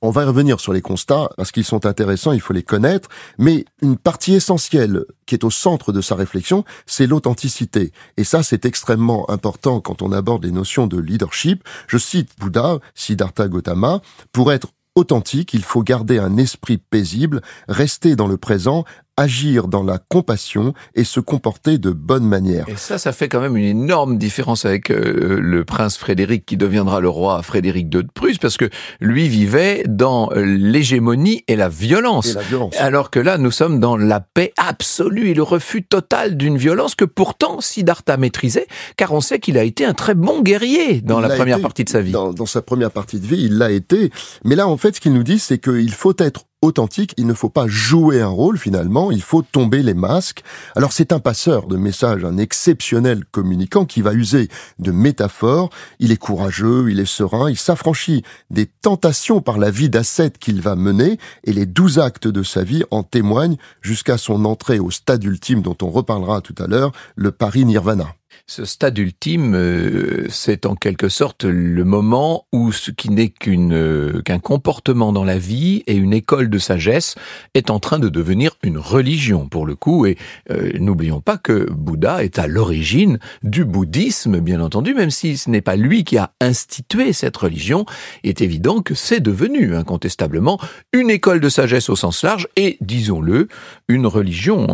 On 0.05 0.11
va 0.11 0.25
revenir 0.25 0.59
sur 0.59 0.73
les 0.73 0.81
constats 0.81 1.29
parce 1.37 1.53
qu'ils 1.53 1.65
sont 1.65 1.87
intéressants, 1.87 2.33
il 2.33 2.41
faut 2.41 2.53
les 2.53 2.65
connaître, 2.65 3.09
mais 3.39 3.65
une 3.83 3.97
partie 3.97 4.35
essentielle 4.35 5.05
qui 5.27 5.37
est 5.37 5.45
au 5.45 5.51
centre 5.51 5.93
de 5.93 6.01
sa 6.01 6.17
réflexion, 6.17 6.65
c'est 6.87 7.07
l'authenticité. 7.07 7.93
Et 8.17 8.25
ça, 8.25 8.43
c'est 8.43 8.65
extrêmement 8.65 9.31
important 9.31 9.81
quand 9.81 10.03
on 10.03 10.11
aborde 10.11 10.45
les 10.45 10.51
notions 10.51 10.89
de 10.89 10.99
leadership. 10.99 11.63
Je 11.87 11.99
cite 11.99 12.31
Bouddha, 12.41 12.81
Siddhartha 12.97 13.47
Gautama, 13.47 14.01
pour 14.33 14.51
être 14.51 14.73
authentique, 14.97 15.55
il 15.55 15.63
faut 15.63 15.83
garder 15.83 16.19
un 16.19 16.37
esprit 16.37 16.79
paisible, 16.79 17.41
rester 17.69 18.17
dans 18.17 18.27
le 18.27 18.37
présent, 18.37 18.85
agir 19.17 19.69
dans 19.69 19.83
la 19.83 19.99
compassion 19.99 20.73
et 20.95 21.05
se 21.05 21.21
comporter 21.21 21.79
de 21.79 21.91
bonne 21.91 22.25
manière. 22.25 22.69
Et 22.69 22.77
ça, 22.77 22.99
ça 22.99 23.13
fait 23.13 23.29
quand 23.29 23.41
même 23.41 23.57
une 23.57 23.65
énorme 23.65 24.19
différence 24.19 24.65
avec 24.65 24.91
euh, 24.91 25.39
le 25.41 25.65
prince 25.65 25.97
Frédéric 25.97 26.47
qui 26.47 26.57
deviendra 26.57 27.01
le 27.01 27.09
roi 27.09 27.43
Frédéric 27.43 27.95
II 27.95 28.03
de 28.03 28.09
Prusse, 28.15 28.39
parce 28.39 28.57
que 28.57 28.71
lui 29.01 29.29
vivait 29.29 29.85
dans 29.87 30.31
l'hégémonie 30.35 31.45
et 31.49 31.57
la 31.57 31.69
violence. 31.69 32.31
Et 32.31 32.35
la 32.35 32.43
violence. 32.43 32.75
Alors 32.79 33.11
que 33.11 33.21
là, 33.21 33.39
nous 33.39 33.51
sommes 33.51 33.81
dans 33.81 33.97
la 33.97 34.21
paix 34.21 34.53
absolue 34.57 35.29
et 35.29 35.35
le 35.35 35.43
refus 35.43 35.83
total 35.83 36.37
d'une 36.37 36.57
violence 36.57 36.95
que 36.95 37.05
pourtant 37.05 37.61
Siddhartha 37.61 38.17
maîtrisait, 38.17 38.67
car 38.97 39.13
on 39.13 39.21
sait 39.21 39.39
qu'il 39.39 39.59
a 39.59 39.65
été 39.65 39.85
un 39.85 39.95
très 39.95 40.15
bon 40.15 40.41
guerrier 40.41 41.01
dans 41.01 41.21
il 41.21 41.29
la 41.29 41.37
première 41.37 41.61
partie 41.61 41.85
de 41.85 41.89
sa 41.91 42.01
vie. 42.01 42.13
Dans, 42.13 42.33
dans 42.33 42.47
sa 42.47 42.63
première 42.63 42.91
partie 42.91 43.21
de 43.21 43.27
vie, 43.27 43.45
il 43.45 43.59
l'a 43.59 43.71
été. 43.71 44.11
Mais 44.45 44.57
là, 44.57 44.67
en 44.69 44.77
fait, 44.77 44.97
ce 44.97 45.01
qu'il 45.01 45.13
nous 45.13 45.23
dit, 45.23 45.39
c'est 45.39 45.59
qu'il 45.59 45.93
faut 45.93 46.15
être 46.19 46.45
authentique, 46.63 47.13
il 47.19 47.27
ne 47.27 47.35
faut 47.35 47.49
pas 47.49 47.67
jouer 47.67 48.21
un 48.23 48.29
rôle 48.29 48.57
finalement, 48.57 49.11
il 49.11 49.21
faut 49.21 49.43
tomber 49.43 49.83
les 49.83 49.95
masques. 49.95 50.43
Alors 50.77 50.93
c'est 50.93 51.13
un 51.13 51.19
passeur 51.19 51.67
de 51.67 51.77
messages, 51.77 52.25
un 52.25 52.39
exceptionnel 52.39 53.25
communicant 53.25 53.85
qui 53.85 54.01
va 54.01 54.15
user 54.15 54.49
de 54.79 54.93
métaphores, 54.93 55.71
il 55.99 56.13
est 56.13 56.17
courageux, 56.17 56.91
il 56.91 57.01
est 57.01 57.05
serein, 57.05 57.51
il 57.51 57.59
s'affranchit 57.59 58.23
des 58.51 58.67
tentations 58.67 59.41
par 59.41 59.59
la 59.59 59.71
vie 59.71 59.91
d'ascète 59.91 60.39
qu'il 60.39 60.61
va 60.61 60.77
mener 60.77 61.19
et 61.45 61.53
les 61.53 61.67
douze 61.67 61.99
actes 61.99 62.29
de 62.29 62.43
sa 62.43 62.63
vie 62.63 62.85
en 62.91 63.03
témoignent 63.03 63.57
jusqu'à 63.81 64.17
son 64.17 64.45
entrée 64.45 64.79
au 64.79 64.91
stade 64.91 65.25
ultime 65.25 65.63
dont 65.63 65.77
on 65.83 65.91
reparlera 65.91 66.41
tout 66.41 66.55
à 66.59 66.67
l'heure, 66.67 66.93
le 67.17 67.33
Paris 67.33 67.65
Nirvana. 67.65 68.15
Ce 68.47 68.65
stade 68.65 68.99
ultime, 68.99 69.55
euh, 69.55 70.27
c'est 70.29 70.67
en 70.67 70.75
quelque 70.75 71.09
sorte 71.09 71.45
le 71.45 71.85
moment 71.85 72.47
où 72.53 72.73
ce 72.73 72.91
qui 72.91 73.09
n'est 73.11 73.29
qu'une 73.29 73.73
euh, 73.73 74.21
qu'un 74.23 74.41
comportement 74.41 75.13
dans 75.13 75.25
la 75.25 75.39
vie 75.39 75.85
et 75.87 75.95
une 75.95 76.13
école 76.13 76.51
de 76.51 76.59
sagesse 76.59 77.15
est 77.55 77.71
en 77.71 77.79
train 77.79 77.99
de 77.99 78.09
devenir 78.09 78.57
une 78.63 78.79
religion 78.79 79.49
pour 79.49 79.65
le 79.65 79.77
coup. 79.77 80.07
Et 80.07 80.19
euh, 80.51 80.73
n'oublions 80.81 81.21
pas 81.21 81.39
que 81.39 81.71
Bouddha 81.71 82.25
est 82.25 82.39
à 82.39 82.47
l'origine 82.47 83.19
du 83.43 83.65
bouddhisme, 83.65 84.41
bien 84.41 84.61
entendu, 84.61 84.93
même 84.93 85.11
si 85.11 85.37
ce 85.37 85.49
n'est 85.49 85.61
pas 85.61 85.77
lui 85.77 86.03
qui 86.03 86.19
a 86.19 86.33
institué 86.41 87.13
cette 87.13 87.37
religion. 87.37 87.87
Il 88.25 88.31
est 88.31 88.41
évident 88.41 88.83
que 88.83 88.95
c'est 88.95 89.21
devenu 89.21 89.77
incontestablement 89.77 90.59
une 90.93 91.11
école 91.11 91.41
de 91.41 91.49
sagesse 91.49 91.89
au 91.91 91.97
sens 91.97 92.25
large 92.25 92.49
et, 92.57 92.77
disons-le, 92.81 93.49
une 93.89 94.07
religion 94.07 94.67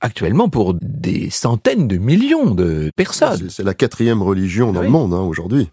actuellement 0.00 0.48
pour 0.48 0.74
des 0.74 1.30
centaines 1.30 1.88
de 1.88 1.98
millions 1.98 2.50
de 2.50 2.90
personnes 2.96 3.01
c'est 3.50 3.62
la 3.62 3.74
quatrième 3.74 4.22
religion 4.22 4.72
dans 4.72 4.82
le 4.82 4.88
monde 4.88 5.14
hein, 5.14 5.20
aujourd'hui. 5.20 5.70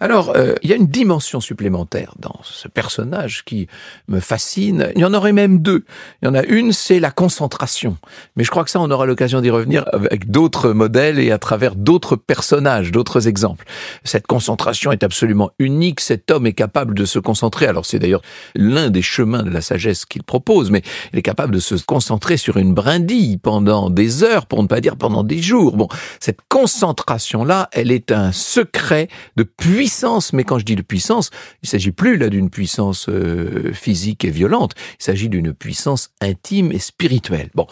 Alors, 0.00 0.32
euh, 0.36 0.54
il 0.62 0.70
y 0.70 0.72
a 0.72 0.76
une 0.76 0.86
dimension 0.86 1.40
supplémentaire 1.40 2.14
dans 2.18 2.40
ce 2.42 2.66
personnage 2.68 3.44
qui 3.44 3.68
me 4.08 4.20
fascine. 4.20 4.90
Il 4.96 5.00
y 5.00 5.04
en 5.04 5.14
aurait 5.14 5.32
même 5.32 5.60
deux. 5.60 5.84
Il 6.20 6.26
y 6.26 6.28
en 6.28 6.34
a 6.34 6.42
une, 6.42 6.72
c'est 6.72 6.98
la 6.98 7.10
concentration. 7.10 7.96
Mais 8.36 8.44
je 8.44 8.50
crois 8.50 8.64
que 8.64 8.70
ça, 8.70 8.80
on 8.80 8.90
aura 8.90 9.06
l'occasion 9.06 9.40
d'y 9.40 9.50
revenir 9.50 9.84
avec 9.92 10.30
d'autres 10.30 10.72
modèles 10.72 11.18
et 11.18 11.30
à 11.30 11.38
travers 11.38 11.76
d'autres 11.76 12.16
personnages, 12.16 12.90
d'autres 12.90 13.28
exemples. 13.28 13.64
Cette 14.04 14.26
concentration 14.26 14.90
est 14.92 15.04
absolument 15.04 15.50
unique. 15.58 16.00
Cet 16.00 16.30
homme 16.30 16.46
est 16.46 16.52
capable 16.52 16.94
de 16.94 17.04
se 17.04 17.18
concentrer. 17.18 17.66
Alors, 17.66 17.86
c'est 17.86 17.98
d'ailleurs 17.98 18.22
l'un 18.54 18.90
des 18.90 19.02
chemins 19.02 19.42
de 19.42 19.50
la 19.50 19.60
sagesse 19.60 20.04
qu'il 20.04 20.22
propose, 20.22 20.70
mais 20.70 20.82
il 21.12 21.18
est 21.18 21.22
capable 21.22 21.54
de 21.54 21.60
se 21.60 21.76
concentrer 21.76 22.36
sur 22.36 22.56
une 22.56 22.74
brindille 22.74 23.36
pendant 23.36 23.90
des 23.90 24.24
heures, 24.24 24.46
pour 24.46 24.62
ne 24.62 24.68
pas 24.68 24.80
dire 24.80 24.96
pendant 24.96 25.22
des 25.22 25.40
jours. 25.40 25.76
Bon, 25.76 25.88
cette 26.20 26.40
concentration-là, 26.48 27.68
elle 27.72 27.90
est 27.90 28.10
un 28.10 28.32
secret 28.32 29.08
de 29.36 29.42
puissance. 29.56 30.32
Mais 30.32 30.44
quand 30.44 30.58
je 30.58 30.64
dis 30.64 30.76
de 30.76 30.82
puissance, 30.82 31.30
il 31.62 31.68
s'agit 31.68 31.92
plus 31.92 32.16
là 32.16 32.28
d'une 32.28 32.50
puissance 32.50 33.08
euh, 33.08 33.72
physique 33.72 34.24
et 34.24 34.30
violente. 34.30 34.72
Il 35.00 35.04
s'agit 35.04 35.28
d'une 35.28 35.52
puissance 35.52 36.10
intime 36.20 36.72
et 36.72 36.78
spirituelle. 36.78 37.50
Bon. 37.54 37.66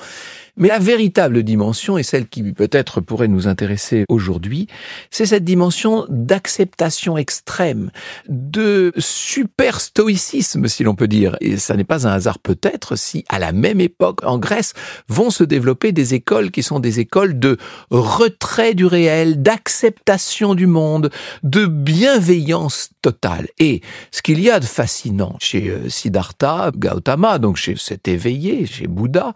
Mais 0.61 0.69
la 0.69 0.79
véritable 0.79 1.43
dimension, 1.43 1.97
et 1.97 2.03
celle 2.03 2.29
qui 2.29 2.53
peut-être 2.53 3.01
pourrait 3.01 3.29
nous 3.29 3.49
intéresser 3.49 4.05
aujourd'hui, 4.09 4.69
c'est 5.11 5.25
cette 5.25 5.43
dimension 5.43 6.05
d'acceptation 6.11 7.17
extrême, 7.17 7.91
de 8.29 8.93
super 8.99 9.81
stoïcisme, 9.81 10.69
si 10.69 10.85
l'on 10.85 10.95
peut 10.95 11.09
dire. 11.09 11.37
Et 11.41 11.57
ça 11.57 11.77
n'est 11.77 11.85
pas 11.85 12.07
un 12.07 12.13
hasard 12.13 12.39
peut-être 12.39 12.95
si, 12.95 13.25
à 13.31 13.39
la 13.39 13.53
même 13.53 13.81
époque, 13.81 14.21
en 14.23 14.39
Grèce, 14.39 14.75
vont 15.09 15.31
se 15.31 15.45
développer 15.45 15.93
des 15.93 16.13
écoles 16.13 16.51
qui 16.51 16.63
sont 16.63 16.79
des 16.79 17.01
écoles 17.01 17.39
de 17.39 17.57
retrait 17.91 18.75
du 18.75 18.85
réel, 18.85 19.43
d'acceptation 19.43 20.55
du 20.55 20.67
monde, 20.67 21.11
de 21.43 21.65
bienveillance 21.65 22.91
totale. 23.01 23.49
Et 23.59 23.81
ce 24.11 24.21
qu'il 24.21 24.41
y 24.41 24.51
a 24.51 24.61
de 24.61 24.67
fascinant 24.67 25.37
chez 25.41 25.71
euh, 25.71 25.89
Siddhartha 25.89 26.71
Gautama, 26.77 27.39
donc 27.39 27.57
chez 27.57 27.77
cet 27.77 28.09
éveillé, 28.09 28.67
chez 28.67 28.87
Bouddha, 28.87 29.33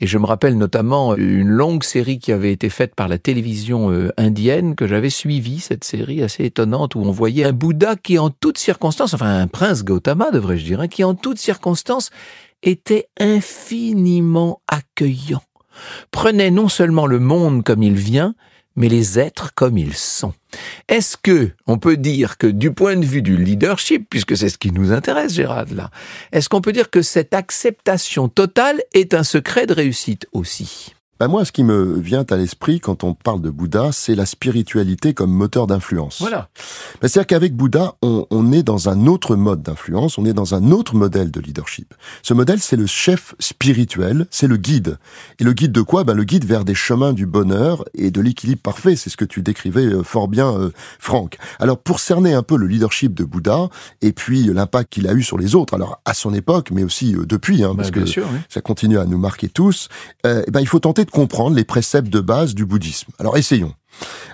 et 0.00 0.06
je 0.06 0.18
me 0.18 0.26
rappelle 0.26 0.56
notamment 0.56 1.14
une 1.14 1.48
longue 1.48 1.84
série 1.84 2.18
qui 2.18 2.32
avait 2.32 2.52
été 2.52 2.70
faite 2.70 2.94
par 2.94 3.06
la 3.06 3.18
télévision 3.18 3.90
euh, 3.90 4.10
indienne 4.16 4.74
que 4.74 4.86
j'avais 4.86 5.10
suivie, 5.10 5.60
cette 5.60 5.84
série 5.84 6.22
assez 6.22 6.44
étonnante 6.44 6.94
où 6.94 7.00
on 7.00 7.10
voyait 7.10 7.44
un 7.44 7.52
Bouddha 7.52 7.96
qui 7.96 8.18
en 8.18 8.30
toutes 8.30 8.58
circonstances, 8.58 9.12
enfin 9.12 9.40
un 9.40 9.46
prince 9.46 9.84
Gautama 9.84 10.30
devrais-je 10.30 10.64
dire, 10.64 10.80
hein, 10.80 10.88
qui 10.88 11.04
en 11.04 11.14
toutes 11.14 11.38
circonstances 11.38 12.10
était 12.62 13.08
infiniment 13.18 14.62
accueillant. 14.68 15.42
Prenait 16.10 16.50
non 16.50 16.68
seulement 16.68 17.06
le 17.06 17.20
monde 17.20 17.62
comme 17.62 17.82
il 17.82 17.94
vient, 17.94 18.34
mais 18.76 18.88
les 18.88 19.18
êtres 19.18 19.52
comme 19.54 19.78
ils 19.78 19.94
sont. 19.94 20.34
Est-ce 20.88 21.16
que 21.16 21.50
on 21.66 21.78
peut 21.78 21.96
dire 21.96 22.38
que 22.38 22.46
du 22.46 22.72
point 22.72 22.96
de 22.96 23.04
vue 23.04 23.22
du 23.22 23.36
leadership, 23.36 24.06
puisque 24.08 24.36
c'est 24.36 24.48
ce 24.48 24.58
qui 24.58 24.72
nous 24.72 24.92
intéresse, 24.92 25.34
Gérald, 25.34 25.72
là, 25.72 25.90
est-ce 26.32 26.48
qu'on 26.48 26.60
peut 26.60 26.72
dire 26.72 26.90
que 26.90 27.02
cette 27.02 27.34
acceptation 27.34 28.28
totale 28.28 28.82
est 28.94 29.14
un 29.14 29.22
secret 29.22 29.66
de 29.66 29.74
réussite 29.74 30.26
aussi? 30.32 30.94
Bah 31.20 31.28
moi, 31.28 31.44
ce 31.44 31.52
qui 31.52 31.64
me 31.64 32.00
vient 32.00 32.24
à 32.30 32.36
l'esprit 32.36 32.80
quand 32.80 33.04
on 33.04 33.12
parle 33.12 33.42
de 33.42 33.50
Bouddha, 33.50 33.90
c'est 33.92 34.14
la 34.14 34.24
spiritualité 34.24 35.12
comme 35.12 35.30
moteur 35.30 35.66
d'influence. 35.66 36.16
Voilà. 36.20 36.48
Bah, 37.00 37.08
C'est-à-dire 37.08 37.26
qu'avec 37.26 37.54
Bouddha, 37.54 37.96
on, 38.00 38.26
on, 38.30 38.52
est 38.52 38.62
dans 38.62 38.88
un 38.88 39.06
autre 39.06 39.36
mode 39.36 39.62
d'influence, 39.62 40.16
on 40.16 40.24
est 40.24 40.32
dans 40.32 40.54
un 40.54 40.70
autre 40.70 40.96
modèle 40.96 41.30
de 41.30 41.38
leadership. 41.38 41.92
Ce 42.22 42.32
modèle, 42.32 42.60
c'est 42.60 42.76
le 42.76 42.86
chef 42.86 43.34
spirituel, 43.38 44.26
c'est 44.30 44.46
le 44.46 44.56
guide. 44.56 44.98
Et 45.38 45.44
le 45.44 45.52
guide 45.52 45.72
de 45.72 45.82
quoi? 45.82 46.04
Bah, 46.04 46.14
Le 46.14 46.24
guide 46.24 46.46
vers 46.46 46.64
des 46.64 46.74
chemins 46.74 47.12
du 47.12 47.26
bonheur 47.26 47.84
et 47.92 48.10
de 48.10 48.20
l'équilibre 48.22 48.62
parfait. 48.62 48.96
C'est 48.96 49.10
ce 49.10 49.18
que 49.18 49.26
tu 49.26 49.42
décrivais 49.42 49.84
euh, 49.84 50.02
fort 50.02 50.26
bien, 50.26 50.50
euh, 50.56 50.70
Franck. 50.98 51.36
Alors, 51.58 51.76
pour 51.76 52.00
cerner 52.00 52.32
un 52.32 52.42
peu 52.42 52.56
le 52.56 52.66
leadership 52.66 53.12
de 53.12 53.24
Bouddha 53.24 53.68
et 54.00 54.12
puis 54.12 54.44
l'impact 54.44 54.90
qu'il 54.90 55.06
a 55.06 55.12
eu 55.12 55.22
sur 55.22 55.36
les 55.36 55.54
autres, 55.54 55.74
alors 55.74 56.00
à 56.06 56.14
son 56.14 56.32
époque, 56.32 56.70
mais 56.70 56.82
aussi 56.82 57.14
euh, 57.14 57.26
depuis, 57.26 57.62
hein, 57.62 57.74
parce 57.76 57.90
que 57.90 58.06
sûr, 58.06 58.26
oui. 58.32 58.38
ça 58.48 58.60
continue 58.60 58.98
à 58.98 59.04
nous 59.04 59.18
marquer 59.18 59.48
tous, 59.48 59.88
euh, 60.26 60.42
ben, 60.50 60.60
il 60.60 60.66
faut 60.66 60.80
tenter 60.80 61.04
comprendre 61.10 61.56
les 61.56 61.64
préceptes 61.64 62.08
de 62.08 62.20
base 62.20 62.54
du 62.54 62.64
bouddhisme. 62.64 63.12
Alors 63.18 63.36
essayons. 63.36 63.74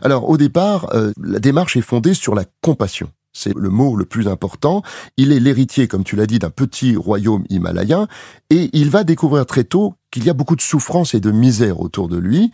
Alors 0.02 0.28
au 0.28 0.36
départ, 0.36 0.94
euh, 0.94 1.12
la 1.22 1.38
démarche 1.38 1.76
est 1.76 1.82
fondée 1.82 2.14
sur 2.14 2.34
la 2.34 2.44
compassion. 2.62 3.10
C'est 3.32 3.54
le 3.54 3.68
mot 3.68 3.96
le 3.96 4.06
plus 4.06 4.28
important. 4.28 4.82
Il 5.18 5.30
est 5.30 5.40
l'héritier, 5.40 5.88
comme 5.88 6.04
tu 6.04 6.16
l'as 6.16 6.26
dit, 6.26 6.38
d'un 6.38 6.48
petit 6.48 6.96
royaume 6.96 7.44
himalayen, 7.50 8.08
et 8.48 8.70
il 8.72 8.88
va 8.88 9.04
découvrir 9.04 9.44
très 9.44 9.64
tôt 9.64 9.94
qu'il 10.16 10.24
y 10.24 10.30
a 10.30 10.32
beaucoup 10.32 10.56
de 10.56 10.62
souffrance 10.62 11.12
et 11.12 11.20
de 11.20 11.30
misère 11.30 11.78
autour 11.78 12.08
de 12.08 12.16
lui. 12.16 12.50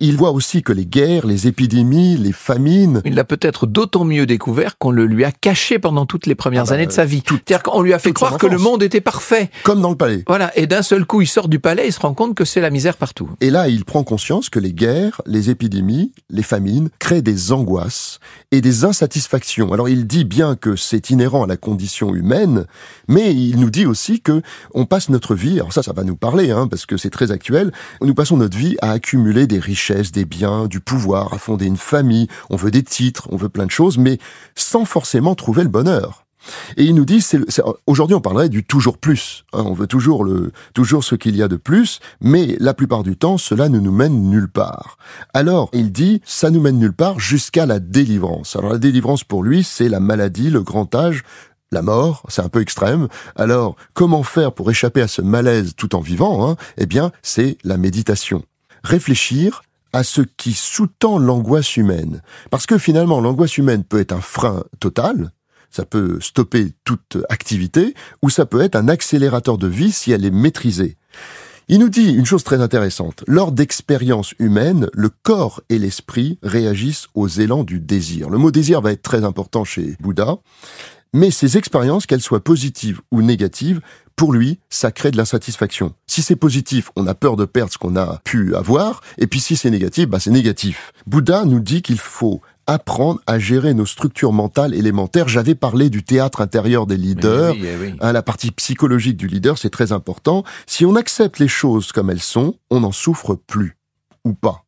Il 0.00 0.16
voit 0.16 0.32
aussi 0.32 0.64
que 0.64 0.72
les 0.72 0.84
guerres, 0.84 1.28
les 1.28 1.46
épidémies, 1.46 2.16
les 2.16 2.32
famines... 2.32 3.02
Il 3.04 3.14
l'a 3.14 3.22
peut-être 3.22 3.66
d'autant 3.66 4.04
mieux 4.04 4.26
découvert 4.26 4.78
qu'on 4.78 4.90
le 4.90 5.06
lui 5.06 5.24
a 5.24 5.30
caché 5.30 5.78
pendant 5.78 6.06
toutes 6.06 6.26
les 6.26 6.34
premières 6.34 6.64
Ah 6.64 6.70
bah, 6.70 6.74
années 6.74 6.86
de 6.86 6.92
sa 6.92 7.04
vie. 7.04 7.22
C'est-à-dire 7.24 7.62
qu'on 7.62 7.82
lui 7.82 7.92
a 7.92 8.00
fait 8.00 8.12
croire 8.12 8.36
que 8.36 8.48
le 8.48 8.58
monde 8.58 8.82
était 8.82 9.00
parfait. 9.00 9.48
Comme 9.62 9.80
dans 9.80 9.90
le 9.90 9.96
palais. 9.96 10.24
Voilà, 10.26 10.56
et 10.58 10.66
d'un 10.66 10.82
seul 10.82 11.04
coup, 11.04 11.20
il 11.22 11.28
sort 11.28 11.48
du 11.48 11.60
palais, 11.60 11.86
il 11.86 11.92
se 11.92 12.00
rend 12.00 12.14
compte 12.14 12.34
que 12.34 12.44
c'est 12.44 12.60
la 12.60 12.70
misère 12.70 12.96
partout. 12.96 13.30
Et 13.40 13.50
là, 13.50 13.68
il 13.68 13.84
prend 13.84 14.02
conscience 14.02 14.50
que 14.50 14.58
les 14.58 14.72
guerres, 14.72 15.22
les 15.24 15.50
épidémies, 15.50 16.10
les 16.30 16.42
famines 16.42 16.90
créent 16.98 17.22
des 17.22 17.52
angoisses 17.52 18.18
et 18.50 18.60
des 18.60 18.84
insatisfactions. 18.84 19.72
Alors 19.72 19.88
il 19.88 20.06
dit 20.06 20.24
bien 20.24 20.56
que 20.56 20.74
c'est 20.74 21.10
inhérent 21.10 21.44
à 21.44 21.46
la 21.46 21.56
condition 21.56 22.14
humaine, 22.14 22.66
mais 23.06 23.34
il 23.34 23.60
nous 23.60 23.70
dit 23.70 23.86
aussi 23.86 24.20
que 24.20 24.42
on 24.74 24.84
passe 24.84 25.08
notre 25.08 25.34
vie, 25.34 25.60
alors 25.60 25.72
ça, 25.72 25.82
ça 25.82 25.92
va 25.92 26.04
nous 26.04 26.16
parler, 26.16 26.50
hein, 26.50 26.66
parce 26.68 26.86
que 26.88 26.96
c'est 26.96 27.10
très 27.10 27.30
actuel, 27.30 27.72
nous 28.02 28.14
passons 28.14 28.38
notre 28.38 28.58
vie 28.58 28.76
à 28.82 28.90
accumuler 28.90 29.46
des 29.46 29.60
richesses, 29.60 30.10
des 30.10 30.24
biens, 30.24 30.66
du 30.66 30.80
pouvoir, 30.80 31.32
à 31.32 31.38
fonder 31.38 31.66
une 31.66 31.76
famille, 31.76 32.26
on 32.50 32.56
veut 32.56 32.72
des 32.72 32.82
titres, 32.82 33.28
on 33.30 33.36
veut 33.36 33.48
plein 33.48 33.66
de 33.66 33.70
choses, 33.70 33.98
mais 33.98 34.18
sans 34.56 34.84
forcément 34.84 35.36
trouver 35.36 35.62
le 35.62 35.68
bonheur. 35.68 36.24
Et 36.76 36.84
il 36.84 36.94
nous 36.94 37.04
c'est- 37.20 37.62
aujourd'hui 37.86 38.14
on 38.14 38.20
parlerait 38.20 38.48
du 38.48 38.64
toujours 38.64 38.96
plus. 38.96 39.44
hein, 39.52 39.64
on 39.66 39.74
veut 39.74 39.86
toujours 39.88 40.24
le, 40.24 40.52
toujours 40.72 41.04
ce 41.04 41.14
qu'il 41.14 41.36
y 41.36 41.42
a 41.42 41.48
de 41.48 41.56
plus, 41.56 42.00
mais 42.20 42.56
la 42.60 42.74
plupart 42.74 43.02
du 43.02 43.16
temps, 43.16 43.38
cela 43.38 43.68
ne 43.68 43.78
nous 43.78 43.92
mène 43.92 44.30
nulle 44.30 44.48
part. 44.48 44.98
Alors, 45.34 45.68
il 45.72 45.90
dit, 45.92 46.22
ça 46.24 46.50
nous 46.50 46.60
mène 46.60 46.78
nulle 46.78 46.92
part 46.92 47.18
jusqu'à 47.18 47.66
la 47.66 47.80
délivrance. 47.80 48.56
Alors 48.56 48.72
la 48.72 48.78
délivrance 48.78 49.24
pour 49.24 49.42
lui, 49.42 49.64
c'est 49.64 49.88
la 49.88 50.00
maladie, 50.00 50.48
le 50.48 50.62
grand 50.62 50.94
âge, 50.94 51.22
la 51.70 51.82
mort, 51.82 52.24
c'est 52.28 52.42
un 52.42 52.48
peu 52.48 52.60
extrême. 52.60 53.08
Alors, 53.36 53.76
comment 53.94 54.22
faire 54.22 54.52
pour 54.52 54.70
échapper 54.70 55.02
à 55.02 55.08
ce 55.08 55.22
malaise 55.22 55.74
tout 55.76 55.94
en 55.94 56.00
vivant 56.00 56.48
hein? 56.48 56.56
Eh 56.76 56.86
bien, 56.86 57.12
c'est 57.22 57.58
la 57.64 57.76
méditation. 57.76 58.44
Réfléchir 58.84 59.62
à 59.92 60.02
ce 60.02 60.20
qui 60.20 60.52
sous-tend 60.52 61.18
l'angoisse 61.18 61.76
humaine. 61.76 62.22
Parce 62.50 62.66
que 62.66 62.78
finalement, 62.78 63.20
l'angoisse 63.20 63.58
humaine 63.58 63.84
peut 63.84 64.00
être 64.00 64.12
un 64.12 64.20
frein 64.20 64.64
total, 64.80 65.30
ça 65.70 65.84
peut 65.84 66.18
stopper 66.20 66.72
toute 66.84 67.18
activité, 67.28 67.94
ou 68.22 68.30
ça 68.30 68.46
peut 68.46 68.60
être 68.60 68.76
un 68.76 68.88
accélérateur 68.88 69.58
de 69.58 69.66
vie 69.66 69.92
si 69.92 70.12
elle 70.12 70.24
est 70.24 70.30
maîtrisée. 70.30 70.96
Il 71.70 71.80
nous 71.80 71.90
dit 71.90 72.12
une 72.12 72.24
chose 72.24 72.44
très 72.44 72.62
intéressante. 72.62 73.24
Lors 73.26 73.52
d'expériences 73.52 74.32
humaines, 74.38 74.88
le 74.94 75.10
corps 75.10 75.60
et 75.68 75.78
l'esprit 75.78 76.38
réagissent 76.42 77.08
aux 77.14 77.28
élans 77.28 77.62
du 77.62 77.78
désir. 77.78 78.30
Le 78.30 78.38
mot 78.38 78.50
désir 78.50 78.80
va 78.80 78.92
être 78.92 79.02
très 79.02 79.22
important 79.22 79.64
chez 79.64 79.94
Bouddha, 80.00 80.38
mais 81.18 81.32
ces 81.32 81.58
expériences, 81.58 82.06
qu'elles 82.06 82.22
soient 82.22 82.44
positives 82.44 83.00
ou 83.10 83.22
négatives, 83.22 83.80
pour 84.14 84.32
lui, 84.32 84.60
ça 84.70 84.92
crée 84.92 85.10
de 85.10 85.16
l'insatisfaction. 85.16 85.92
Si 86.06 86.22
c'est 86.22 86.36
positif, 86.36 86.90
on 86.94 87.08
a 87.08 87.14
peur 87.14 87.34
de 87.34 87.44
perdre 87.44 87.72
ce 87.72 87.78
qu'on 87.78 87.96
a 87.96 88.20
pu 88.22 88.54
avoir, 88.54 89.00
et 89.18 89.26
puis 89.26 89.40
si 89.40 89.56
c'est 89.56 89.70
négatif, 89.70 90.08
bah 90.08 90.20
c'est 90.20 90.30
négatif. 90.30 90.92
Bouddha 91.06 91.44
nous 91.44 91.58
dit 91.58 91.82
qu'il 91.82 91.98
faut 91.98 92.40
apprendre 92.68 93.20
à 93.26 93.40
gérer 93.40 93.74
nos 93.74 93.86
structures 93.86 94.32
mentales 94.32 94.74
élémentaires. 94.74 95.26
J'avais 95.26 95.56
parlé 95.56 95.90
du 95.90 96.04
théâtre 96.04 96.40
intérieur 96.40 96.86
des 96.86 96.96
leaders, 96.96 97.54
eh 97.56 97.94
hein, 98.00 98.12
la 98.12 98.22
partie 98.22 98.52
psychologique 98.52 99.16
du 99.16 99.26
leader, 99.26 99.58
c'est 99.58 99.70
très 99.70 99.90
important. 99.90 100.44
Si 100.66 100.86
on 100.86 100.94
accepte 100.94 101.40
les 101.40 101.48
choses 101.48 101.90
comme 101.90 102.10
elles 102.10 102.20
sont, 102.20 102.54
on 102.70 102.80
n'en 102.80 102.92
souffre 102.92 103.34
plus, 103.34 103.76
ou 104.24 104.34
pas. 104.34 104.67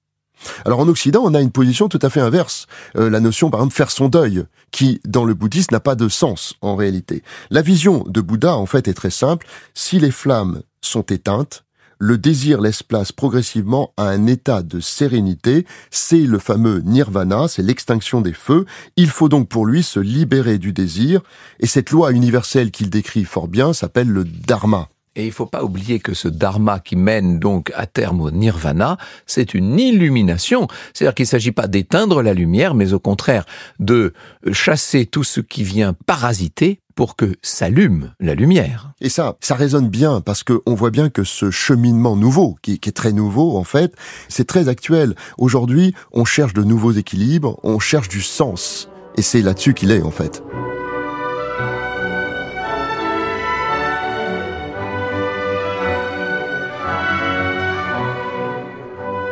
Alors 0.65 0.81
en 0.81 0.89
Occident, 0.89 1.23
on 1.25 1.35
a 1.35 1.41
une 1.41 1.51
position 1.51 1.89
tout 1.89 1.99
à 2.03 2.11
fait 2.11 2.21
inverse. 2.21 2.67
Euh, 2.97 3.11
la 3.11 3.21
notion, 3.21 3.51
par 3.51 3.61
exemple, 3.61 3.75
faire 3.75 3.91
son 3.91 4.09
deuil, 4.09 4.45
qui, 4.71 5.01
dans 5.07 5.25
le 5.25 5.35
bouddhisme, 5.35 5.75
n'a 5.75 5.81
pas 5.81 5.95
de 5.95 6.09
sens 6.09 6.55
en 6.61 6.77
réalité. 6.77 7.23
La 7.51 7.63
vision 7.63 8.05
de 8.07 8.21
Bouddha, 8.21 8.57
en 8.57 8.67
fait, 8.67 8.89
est 8.89 8.95
très 8.95 9.11
simple. 9.11 9.47
Si 9.75 9.99
les 9.99 10.11
flammes 10.11 10.63
sont 10.81 11.03
éteintes, 11.03 11.65
le 12.03 12.17
désir 12.17 12.63
laisse 12.63 12.83
place 12.83 13.13
progressivement 13.13 13.93
à 13.99 14.05
un 14.05 14.27
état 14.27 14.63
de 14.63 14.81
sérénité, 14.81 15.67
c'est 15.91 16.23
le 16.23 16.39
fameux 16.39 16.81
nirvana, 16.81 17.47
c'est 17.47 17.63
l'extinction 17.63 18.23
des 18.23 18.33
feux, 18.33 18.65
il 18.97 19.11
faut 19.11 19.29
donc 19.29 19.49
pour 19.51 19.67
lui 19.67 19.83
se 19.83 20.01
libérer 20.01 20.57
du 20.57 20.73
désir, 20.73 21.21
et 21.61 21.67
cette 21.67 21.91
loi 21.91 22.13
universelle 22.13 22.71
qu'il 22.71 22.89
décrit 22.89 23.27
fort 23.27 23.49
bien 23.49 23.75
s'appelle 23.75 24.09
le 24.09 24.25
dharma. 24.25 24.89
Et 25.21 25.25
il 25.25 25.27
ne 25.27 25.33
faut 25.33 25.45
pas 25.45 25.63
oublier 25.63 25.99
que 25.99 26.15
ce 26.15 26.29
dharma 26.29 26.81
qui 26.81 26.97
mène 26.97 27.39
donc 27.39 27.71
à 27.75 27.85
terme 27.85 28.23
au 28.23 28.31
nirvana, 28.31 28.97
c'est 29.27 29.53
une 29.53 29.79
illumination. 29.79 30.67
C'est-à-dire 30.95 31.15
qu'il 31.15 31.25
ne 31.25 31.29
s'agit 31.29 31.53
pas 31.53 31.69
d'éteindre 31.69 32.23
la 32.23 32.33
lumière, 32.33 32.75
mais 32.75 32.95
au 32.95 32.99
contraire 32.99 33.45
de 33.81 34.15
chasser 34.53 35.05
tout 35.05 35.23
ce 35.23 35.43
qui 35.43 35.63
vient 35.63 35.95
parasiter 36.07 36.81
pour 36.95 37.17
que 37.17 37.37
s'allume 37.43 38.15
la 38.19 38.35
lumière. 38.35 38.93
Et 39.03 39.11
ça, 39.11 39.37
ça 39.41 39.55
résonne 39.57 39.91
bien 39.91 40.23
parce 40.23 40.43
que 40.43 40.63
on 40.65 40.75
voit 40.75 40.91
bien 40.91 41.11
que 41.11 41.23
ce 41.23 41.51
cheminement 41.51 42.17
nouveau, 42.17 42.57
qui, 42.63 42.79
qui 42.79 42.89
est 42.89 42.93
très 42.93 43.13
nouveau 43.13 43.59
en 43.59 43.65
fait, 43.65 43.95
c'est 44.31 44.47
très 44.47 44.69
actuel. 44.69 45.15
Aujourd'hui, 45.37 45.95
on 46.13 46.25
cherche 46.25 46.55
de 46.55 46.63
nouveaux 46.63 46.93
équilibres, 46.93 47.61
on 47.63 47.79
cherche 47.79 48.09
du 48.09 48.23
sens. 48.23 48.89
Et 49.19 49.23
c'est 49.23 49.43
là-dessus 49.43 49.75
qu'il 49.75 49.91
est 49.91 50.03
en 50.03 50.11
fait. 50.11 50.43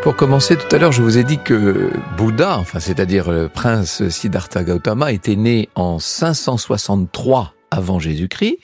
Pour 0.09 0.17
commencer, 0.17 0.57
tout 0.57 0.75
à 0.75 0.79
l'heure, 0.79 0.91
je 0.91 1.03
vous 1.03 1.19
ai 1.19 1.23
dit 1.23 1.37
que 1.37 1.91
Bouddha, 2.17 2.57
enfin, 2.59 2.81
c'est-à-dire 2.81 3.31
le 3.31 3.51
prince 3.51 4.09
Siddhartha 4.09 4.65
Gautama, 4.65 5.13
était 5.13 5.37
né 5.37 5.69
en 5.75 5.99
563 5.99 7.53
avant 7.71 7.99
Jésus-Christ. 7.99 8.57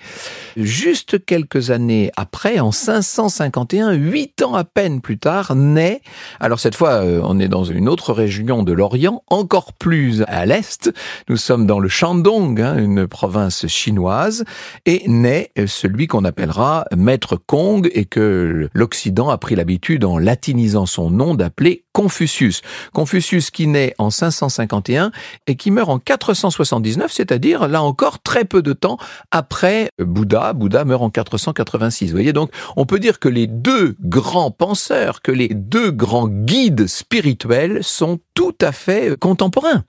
Juste 0.56 1.24
quelques 1.24 1.70
années 1.70 2.12
après, 2.16 2.60
en 2.60 2.70
551, 2.70 3.92
huit 3.92 4.42
ans 4.42 4.54
à 4.54 4.64
peine 4.64 5.00
plus 5.00 5.18
tard, 5.18 5.56
naît, 5.56 6.00
alors 6.38 6.60
cette 6.60 6.76
fois 6.76 6.90
euh, 7.04 7.20
on 7.24 7.40
est 7.40 7.48
dans 7.48 7.64
une 7.64 7.88
autre 7.88 8.12
région 8.12 8.62
de 8.62 8.72
l'Orient, 8.72 9.22
encore 9.28 9.72
plus 9.72 10.22
à 10.28 10.46
l'est, 10.46 10.92
nous 11.28 11.36
sommes 11.36 11.66
dans 11.66 11.80
le 11.80 11.88
Shandong, 11.88 12.60
hein, 12.60 12.76
une 12.78 13.06
province 13.08 13.66
chinoise, 13.66 14.44
et 14.86 15.02
naît 15.08 15.50
celui 15.66 16.06
qu'on 16.06 16.24
appellera 16.24 16.86
Maître 16.96 17.36
Kong 17.36 17.90
et 17.92 18.04
que 18.04 18.68
l'Occident 18.72 19.30
a 19.30 19.38
pris 19.38 19.56
l'habitude, 19.56 20.04
en 20.04 20.18
latinisant 20.18 20.86
son 20.86 21.10
nom, 21.10 21.34
d'appeler 21.34 21.84
Confucius. 21.92 22.62
Confucius 22.92 23.50
qui 23.50 23.68
naît 23.68 23.94
en 23.98 24.10
551 24.10 25.12
et 25.46 25.54
qui 25.54 25.70
meurt 25.70 25.88
en 25.88 25.98
479, 25.98 27.12
c'est-à-dire 27.12 27.68
là 27.68 27.82
encore 27.82 28.20
très 28.20 28.44
peu 28.44 28.62
de 28.62 28.72
temps 28.72 28.98
après 29.30 29.90
Bouddha. 29.98 30.43
Bouddha 30.52 30.84
meurt 30.84 31.02
en 31.02 31.10
486. 31.10 32.06
Vous 32.06 32.12
voyez 32.12 32.32
donc, 32.32 32.50
on 32.76 32.86
peut 32.86 32.98
dire 32.98 33.18
que 33.18 33.28
les 33.28 33.46
deux 33.46 33.96
grands 34.00 34.50
penseurs, 34.50 35.22
que 35.22 35.32
les 35.32 35.48
deux 35.48 35.90
grands 35.90 36.28
guides 36.28 36.86
spirituels 36.86 37.82
sont 37.82 38.18
tout 38.34 38.54
à 38.60 38.72
fait 38.72 39.10
euh, 39.10 39.16
contemporains. 39.16 39.84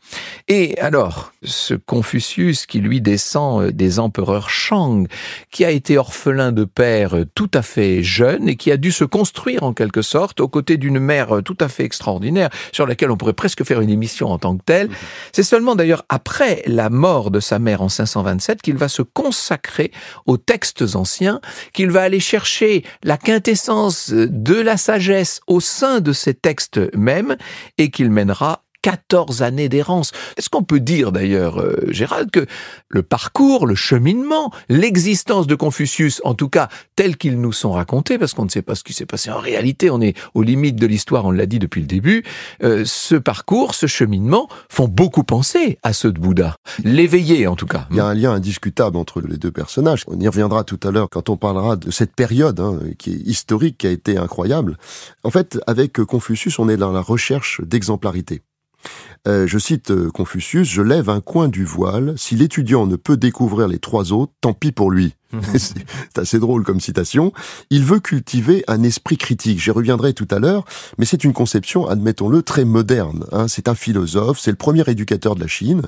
Et 0.48 0.78
alors, 0.80 1.34
ce 1.44 1.74
Confucius 1.74 2.66
qui 2.66 2.80
lui 2.80 3.02
descend 3.02 3.64
euh, 3.64 3.72
des 3.72 4.00
empereurs 4.00 4.50
Shang, 4.50 5.08
qui 5.52 5.66
a 5.66 5.72
été 5.72 5.98
orphelin 5.98 6.52
de 6.52 6.64
père 6.64 7.16
euh, 7.16 7.26
tout 7.34 7.50
à 7.54 7.64
fait 7.64 8.04
jeune 8.04 8.48
et 8.48 8.56
qui 8.56 8.72
a 8.72 8.78
dû 8.78 8.92
se 8.92 9.04
construire 9.04 9.64
en 9.64 9.74
quelque 9.74 10.04
sorte 10.04 10.40
aux 10.40 10.48
côtés 10.48 10.78
d'une 10.78 11.00
mère 11.00 11.42
tout 11.44 11.58
à 11.60 11.68
fait 11.68 11.84
extraordinaire, 11.84 12.50
sur 12.72 12.86
laquelle 12.86 13.12
on 13.12 13.18
pourrait 13.18 13.34
presque 13.34 13.64
faire 13.64 13.82
une 13.82 13.90
émission 13.90 14.32
en 14.32 14.38
tant 14.38 14.56
que 14.56 14.64
telle. 14.64 14.90
C'est 15.32 15.44
seulement 15.44 15.76
d'ailleurs 15.76 16.06
après 16.10 16.62
la 16.68 16.90
mort 16.90 17.32
de 17.32 17.40
sa 17.40 17.58
mère 17.60 17.82
en 17.82 17.90
527 17.90 18.62
qu'il 18.62 18.78
va 18.78 18.88
se 18.88 19.02
consacrer 19.02 19.92
aux 20.26 20.38
textes 20.46 20.96
anciens, 20.96 21.42
qu'il 21.74 21.92
va 21.92 22.02
aller 22.02 22.20
chercher 22.20 22.84
la 23.04 23.18
quintessence 23.18 24.12
de 24.12 24.56
la 24.56 24.78
sagesse 24.78 25.42
au 25.48 25.60
sein 25.60 26.00
de 26.00 26.14
ces 26.14 26.34
textes 26.34 26.80
mêmes 26.96 27.38
et 27.78 27.90
qu'il 27.90 28.12
mènera 28.12 28.65
14 28.86 29.42
années 29.42 29.68
d'errance. 29.68 30.12
Est-ce 30.38 30.48
qu'on 30.48 30.62
peut 30.62 30.80
dire 30.80 31.12
d'ailleurs, 31.12 31.60
euh, 31.60 31.76
Gérald, 31.90 32.30
que 32.30 32.46
le 32.88 33.02
parcours, 33.02 33.66
le 33.66 33.74
cheminement, 33.74 34.52
l'existence 34.70 35.48
de 35.48 35.56
Confucius, 35.56 36.22
en 36.24 36.36
tout 36.36 36.50
cas 36.50 36.70
tel 36.96 37.18
qu'ils 37.18 37.42
nous 37.42 37.52
sont 37.52 37.72
racontés, 37.72 38.20
parce 38.20 38.36
qu'on 38.36 38.46
ne 38.46 38.50
sait 38.50 38.62
pas 38.62 38.76
ce 38.76 38.84
qui 38.84 38.94
s'est 38.94 39.08
passé 39.08 39.32
en 39.32 39.40
réalité, 39.40 39.90
on 39.90 40.02
est 40.02 40.16
aux 40.36 40.44
limites 40.44 40.76
de 40.76 40.86
l'histoire, 40.86 41.26
on 41.26 41.32
l'a 41.32 41.48
dit 41.48 41.58
depuis 41.58 41.82
le 41.82 41.88
début, 41.88 42.24
euh, 42.64 42.84
ce 42.86 43.16
parcours, 43.16 43.74
ce 43.74 43.88
cheminement 43.88 44.48
font 44.70 44.88
beaucoup 44.88 45.24
penser 45.24 45.80
à 45.82 45.92
ceux 45.92 46.12
de 46.12 46.20
Bouddha. 46.20 46.56
L'éveillé 46.84 47.48
en 47.48 47.56
tout 47.56 47.66
cas. 47.66 47.88
Il 47.90 47.98
y 47.98 48.00
a 48.00 48.06
un 48.06 48.14
lien 48.14 48.34
indiscutable 48.34 48.98
entre 48.98 49.20
les 49.20 49.38
deux 49.38 49.52
personnages. 49.52 50.04
On 50.06 50.20
y 50.20 50.28
reviendra 50.28 50.64
tout 50.64 50.80
à 50.84 50.92
l'heure 50.92 51.10
quand 51.10 51.30
on 51.30 51.38
parlera 51.38 51.76
de 51.76 51.90
cette 51.90 52.14
période 52.14 52.60
hein, 52.60 52.78
qui 53.00 53.14
est 53.14 53.28
historique, 53.28 53.80
qui 53.80 53.88
a 53.88 53.92
été 53.92 54.20
incroyable. 54.20 54.78
En 55.24 55.32
fait, 55.32 55.60
avec 55.66 55.94
Confucius, 56.04 56.60
on 56.60 56.70
est 56.70 56.78
dans 56.78 56.92
la 56.92 57.02
recherche 57.02 57.62
d'exemplarité. 57.62 58.44
Euh, 59.28 59.48
je 59.48 59.58
cite 59.58 59.92
euh, 59.92 60.12
Confucius, 60.12 60.68
je 60.68 60.82
lève 60.82 61.10
un 61.10 61.22
coin 61.22 61.48
du 61.48 61.66
voile, 61.66 62.14
si 62.18 62.36
l'étudiant 62.36 62.86
ne 62.86 62.96
peut 62.96 63.18
découvrir 63.18 63.68
les 63.68 63.80
trois 63.80 64.14
autres, 64.14 64.34
tant 64.42 64.54
pis 64.54 64.72
pour 64.72 64.92
lui. 64.92 65.16
c'est 65.58 66.18
assez 66.18 66.40
drôle 66.40 66.64
comme 66.64 66.80
citation. 66.80 67.34
Il 67.70 67.84
veut 67.84 68.00
cultiver 68.00 68.64
un 68.68 68.84
esprit 68.84 69.18
critique. 69.18 69.60
J'y 69.60 69.72
reviendrai 69.72 70.14
tout 70.14 70.28
à 70.32 70.40
l'heure, 70.40 70.66
mais 70.98 71.06
c'est 71.06 71.24
une 71.24 71.34
conception, 71.34 71.88
admettons-le, 71.88 72.42
très 72.42 72.66
moderne. 72.66 73.26
Hein. 73.32 73.48
C'est 73.48 73.68
un 73.68 73.76
philosophe, 73.76 74.40
c'est 74.40 74.52
le 74.52 74.58
premier 74.58 74.84
éducateur 74.88 75.36
de 75.36 75.42
la 75.42 75.48
Chine. 75.48 75.84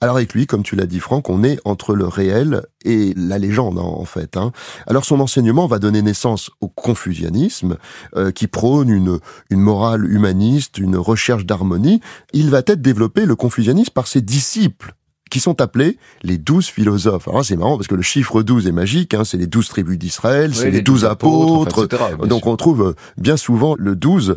Alors 0.00 0.16
avec 0.16 0.34
lui, 0.34 0.46
comme 0.46 0.62
tu 0.62 0.76
l'as 0.76 0.86
dit 0.86 1.00
Franck, 1.00 1.30
on 1.30 1.44
est 1.44 1.58
entre 1.64 1.94
le 1.94 2.06
réel 2.06 2.62
et 2.84 3.14
la 3.16 3.38
légende 3.38 3.78
en 3.78 4.04
fait. 4.04 4.36
Hein. 4.36 4.52
Alors 4.86 5.04
son 5.04 5.20
enseignement 5.20 5.66
va 5.66 5.78
donner 5.78 6.02
naissance 6.02 6.50
au 6.60 6.68
confucianisme, 6.68 7.76
euh, 8.16 8.30
qui 8.30 8.46
prône 8.46 8.90
une, 8.90 9.18
une 9.50 9.60
morale 9.60 10.04
humaniste, 10.04 10.78
une 10.78 10.96
recherche 10.96 11.46
d'harmonie. 11.46 12.00
Il 12.32 12.50
va 12.50 12.58
être 12.58 12.82
développé, 12.82 13.26
le 13.26 13.36
confucianisme, 13.36 13.92
par 13.92 14.06
ses 14.06 14.20
disciples 14.20 14.94
qui 15.34 15.40
sont 15.40 15.60
appelés 15.60 15.98
les 16.22 16.38
douze 16.38 16.68
philosophes. 16.68 17.26
Alors 17.26 17.44
c'est 17.44 17.56
marrant 17.56 17.76
parce 17.76 17.88
que 17.88 17.96
le 17.96 18.02
chiffre 18.02 18.44
12 18.44 18.68
est 18.68 18.72
magique, 18.72 19.14
hein, 19.14 19.24
c'est 19.24 19.36
les 19.36 19.48
douze 19.48 19.66
tribus 19.66 19.98
d'Israël, 19.98 20.54
c'est 20.54 20.70
les 20.70 20.80
douze 20.80 21.04
apôtres, 21.04 21.88
donc 22.24 22.46
on 22.46 22.54
trouve 22.54 22.82
euh, 22.90 22.94
bien 23.16 23.36
souvent 23.36 23.74
le 23.76 23.96
12. 23.96 24.36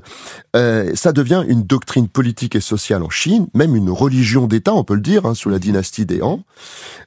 Euh, 0.56 0.92
ça 0.96 1.12
devient 1.12 1.44
une 1.48 1.62
doctrine 1.62 2.08
politique 2.08 2.56
et 2.56 2.62
sociale 2.62 3.04
en 3.04 3.12
Chine, 3.12 3.46
même 3.54 3.76
une 3.76 3.92
religion 3.92 4.48
d'État, 4.48 4.74
on 4.74 4.84
peut 4.84 4.96
le 4.96 5.02
dire, 5.02 5.28
hein, 5.28 5.36
sous 5.36 5.52
la 5.52 5.60
dynastie 5.60 6.08
des 6.08 6.24
Han. 6.24 6.40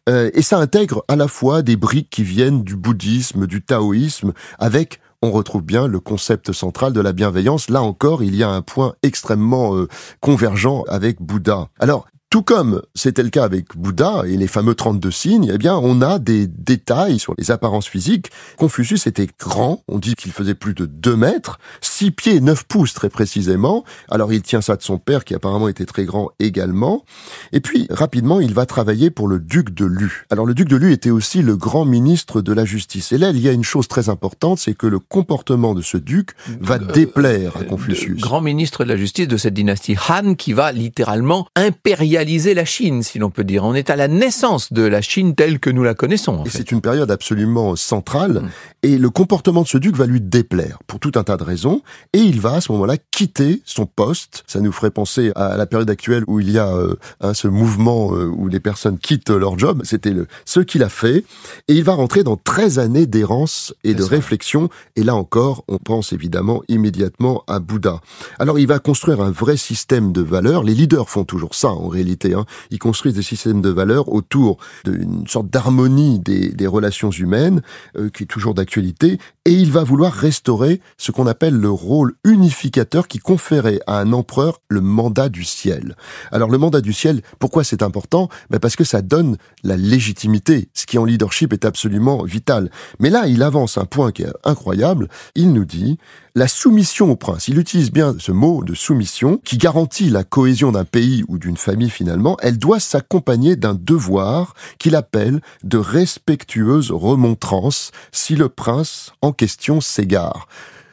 Euh, 0.08 0.30
et 0.34 0.42
ça 0.42 0.58
intègre 0.58 1.04
à 1.08 1.16
la 1.16 1.26
fois 1.26 1.62
des 1.62 1.74
briques 1.74 2.10
qui 2.10 2.22
viennent 2.22 2.62
du 2.62 2.76
bouddhisme, 2.76 3.48
du 3.48 3.60
taoïsme, 3.60 4.34
avec 4.60 5.00
on 5.22 5.30
retrouve 5.32 5.62
bien 5.62 5.86
le 5.86 6.00
concept 6.00 6.52
central 6.52 6.94
de 6.94 7.00
la 7.00 7.12
bienveillance. 7.12 7.68
Là 7.68 7.82
encore, 7.82 8.22
il 8.22 8.34
y 8.34 8.42
a 8.42 8.48
un 8.48 8.62
point 8.62 8.94
extrêmement 9.02 9.76
euh, 9.76 9.86
convergent 10.20 10.84
avec 10.88 11.20
Bouddha. 11.20 11.68
Alors, 11.78 12.06
tout 12.30 12.42
comme 12.42 12.80
c'était 12.94 13.24
le 13.24 13.28
cas 13.28 13.42
avec 13.42 13.76
Bouddha 13.76 14.22
et 14.24 14.36
les 14.36 14.46
fameux 14.46 14.76
32 14.76 15.10
signes, 15.10 15.50
eh 15.52 15.58
bien, 15.58 15.76
on 15.76 16.00
a 16.00 16.20
des 16.20 16.46
détails 16.46 17.18
sur 17.18 17.34
les 17.36 17.50
apparences 17.50 17.88
physiques. 17.88 18.30
Confucius 18.56 19.08
était 19.08 19.26
grand, 19.40 19.82
on 19.88 19.98
dit 19.98 20.14
qu'il 20.14 20.30
faisait 20.30 20.54
plus 20.54 20.72
de 20.72 20.86
2 20.86 21.16
mètres, 21.16 21.58
6 21.80 22.12
pieds 22.12 22.40
9 22.40 22.64
pouces 22.66 22.94
très 22.94 23.08
précisément. 23.08 23.84
Alors, 24.08 24.32
il 24.32 24.42
tient 24.42 24.60
ça 24.60 24.76
de 24.76 24.82
son 24.82 24.96
père 24.96 25.24
qui 25.24 25.34
apparemment 25.34 25.66
était 25.66 25.86
très 25.86 26.04
grand 26.04 26.30
également. 26.38 27.04
Et 27.50 27.58
puis, 27.58 27.88
rapidement, 27.90 28.38
il 28.38 28.54
va 28.54 28.64
travailler 28.64 29.10
pour 29.10 29.26
le 29.26 29.40
duc 29.40 29.74
de 29.74 29.84
Lu. 29.84 30.24
Alors, 30.30 30.46
le 30.46 30.54
duc 30.54 30.68
de 30.68 30.76
Lu 30.76 30.92
était 30.92 31.10
aussi 31.10 31.42
le 31.42 31.56
grand 31.56 31.84
ministre 31.84 32.42
de 32.42 32.52
la 32.52 32.64
justice. 32.64 33.10
Et 33.10 33.18
là, 33.18 33.30
il 33.30 33.40
y 33.40 33.48
a 33.48 33.52
une 33.52 33.64
chose 33.64 33.88
très 33.88 34.08
importante, 34.08 34.60
c'est 34.60 34.74
que 34.74 34.86
le 34.86 35.00
comportement 35.00 35.74
de 35.74 35.82
ce 35.82 35.96
duc 35.96 36.30
va 36.60 36.76
euh, 36.76 36.92
déplaire 36.92 37.56
à 37.56 37.64
Confucius. 37.64 38.20
Grand 38.20 38.40
ministre 38.40 38.84
de 38.84 38.90
la 38.90 38.96
justice 38.96 39.26
de 39.26 39.36
cette 39.36 39.54
dynastie 39.54 39.96
Han 40.08 40.36
qui 40.36 40.52
va 40.52 40.70
littéralement 40.70 41.48
impérialiser 41.56 42.19
la 42.54 42.64
Chine, 42.64 43.02
si 43.02 43.18
l'on 43.18 43.30
peut 43.30 43.44
dire. 43.44 43.64
On 43.64 43.74
est 43.74 43.90
à 43.90 43.96
la 43.96 44.08
naissance 44.08 44.72
de 44.72 44.82
la 44.82 45.00
Chine 45.00 45.34
telle 45.34 45.58
que 45.58 45.70
nous 45.70 45.82
la 45.82 45.94
connaissons. 45.94 46.44
et 46.44 46.50
c'est 46.50 46.70
une 46.70 46.80
période 46.80 47.10
absolument 47.10 47.76
centrale. 47.76 48.42
Mm. 48.42 48.48
Et 48.82 48.98
le 48.98 49.10
comportement 49.10 49.62
de 49.62 49.68
ce 49.68 49.78
duc 49.78 49.96
va 49.96 50.06
lui 50.06 50.20
déplaire 50.20 50.78
pour 50.86 51.00
tout 51.00 51.12
un 51.16 51.22
tas 51.22 51.36
de 51.36 51.44
raisons. 51.44 51.82
Et 52.12 52.18
il 52.18 52.40
va 52.40 52.54
à 52.54 52.60
ce 52.60 52.72
moment-là 52.72 52.96
quitter 53.10 53.62
son 53.64 53.86
poste. 53.86 54.44
Ça 54.46 54.60
nous 54.60 54.72
ferait 54.72 54.90
penser 54.90 55.32
à 55.36 55.56
la 55.56 55.66
période 55.66 55.90
actuelle 55.90 56.24
où 56.26 56.40
il 56.40 56.50
y 56.50 56.58
a 56.58 56.68
euh, 56.68 56.96
ce 57.34 57.48
mouvement 57.48 58.14
euh, 58.14 58.26
où 58.26 58.48
les 58.48 58.60
personnes 58.60 58.98
quittent 58.98 59.30
leur 59.30 59.58
job. 59.58 59.82
C'était 59.84 60.12
le, 60.12 60.26
ce 60.44 60.60
qu'il 60.60 60.82
a 60.82 60.88
fait. 60.88 61.24
Et 61.68 61.74
il 61.74 61.84
va 61.84 61.92
rentrer 61.92 62.22
dans 62.22 62.36
13 62.36 62.78
années 62.78 63.06
d'errance 63.06 63.74
et 63.84 63.94
de 63.94 64.02
réflexion. 64.02 64.68
Et 64.96 65.02
là 65.02 65.14
encore, 65.14 65.64
on 65.68 65.78
pense 65.78 66.12
évidemment 66.12 66.62
immédiatement 66.68 67.44
à 67.46 67.58
Bouddha. 67.60 68.00
Alors 68.38 68.58
il 68.58 68.66
va 68.66 68.78
construire 68.78 69.20
un 69.20 69.30
vrai 69.30 69.56
système 69.56 70.12
de 70.12 70.22
valeurs. 70.22 70.62
Les 70.62 70.74
leaders 70.74 71.08
font 71.08 71.24
toujours 71.24 71.54
ça 71.54 71.68
en 71.68 71.88
réalité 71.88 72.09
réalité. 72.10 72.34
Hein. 72.34 72.44
Ils 72.70 72.78
construisent 72.78 73.14
des 73.14 73.22
systèmes 73.22 73.62
de 73.62 73.70
valeurs 73.70 74.12
autour 74.12 74.58
d'une 74.84 75.26
sorte 75.26 75.48
d'harmonie 75.48 76.18
des, 76.18 76.50
des, 76.50 76.66
relations 76.66 77.10
humaines 77.10 77.62
euh, 77.96 78.10
qui 78.10 78.24
est 78.24 78.26
toujours 78.26 78.54
d'actualité, 78.54 79.18
et 79.44 79.52
il 79.52 79.70
va 79.70 79.84
vouloir 79.84 80.12
restaurer 80.12 80.80
ce 80.98 81.12
qu'on 81.12 81.26
appelle 81.26 81.54
le 81.54 81.70
rôle 81.70 82.14
unificateur 82.24 83.08
qui 83.08 83.18
conférait 83.18 83.80
à 83.86 83.98
un 83.98 84.12
empereur 84.12 84.60
le 84.68 84.80
mandat 84.80 85.28
du 85.28 85.44
ciel. 85.44 85.96
Alors 86.30 86.50
le 86.50 86.58
mandat 86.58 86.80
du 86.80 86.92
ciel, 86.92 87.22
pourquoi 87.38 87.64
c'est 87.64 87.82
important? 87.82 88.28
Ben 88.50 88.58
Parce 88.58 88.76
que 88.76 88.84
ça 88.84 89.02
donne 89.02 89.36
la 89.62 89.76
légitimité, 89.76 90.68
ce 90.74 90.86
qui 90.86 90.98
en 90.98 91.04
leadership 91.04 91.52
est 91.52 91.64
absolument 91.64 92.22
vital. 92.22 92.70
Mais 92.98 93.10
là, 93.10 93.26
il 93.26 93.42
avance 93.42 93.78
un 93.78 93.86
point 93.86 94.12
qui 94.12 94.22
est 94.22 94.32
incroyable. 94.44 95.08
Il 95.34 95.52
nous 95.52 95.64
dit 95.64 95.98
la 96.34 96.48
soumission 96.48 97.10
au 97.10 97.16
prince. 97.16 97.48
Il 97.48 97.58
utilise 97.58 97.90
bien 97.90 98.14
ce 98.18 98.32
mot 98.32 98.62
de 98.64 98.74
soumission 98.74 99.38
qui 99.44 99.58
garantit 99.58 100.10
la 100.10 100.24
cohésion 100.24 100.72
d'un 100.72 100.84
pays 100.84 101.24
ou 101.28 101.38
d'une 101.38 101.56
famille 101.56 101.90
finalement. 101.90 102.36
Elle 102.40 102.58
doit 102.58 102.80
s'accompagner 102.80 103.56
d'un 103.56 103.74
devoir 103.74 104.54
qu'il 104.78 104.96
appelle 104.96 105.40
de 105.64 105.78
respectueuse 105.78 106.90
remontrance 106.90 107.90
si 108.12 108.36
le 108.36 108.48
prince 108.48 109.12
en 109.22 109.32
question 109.32 109.80
s'égare. 109.80 110.46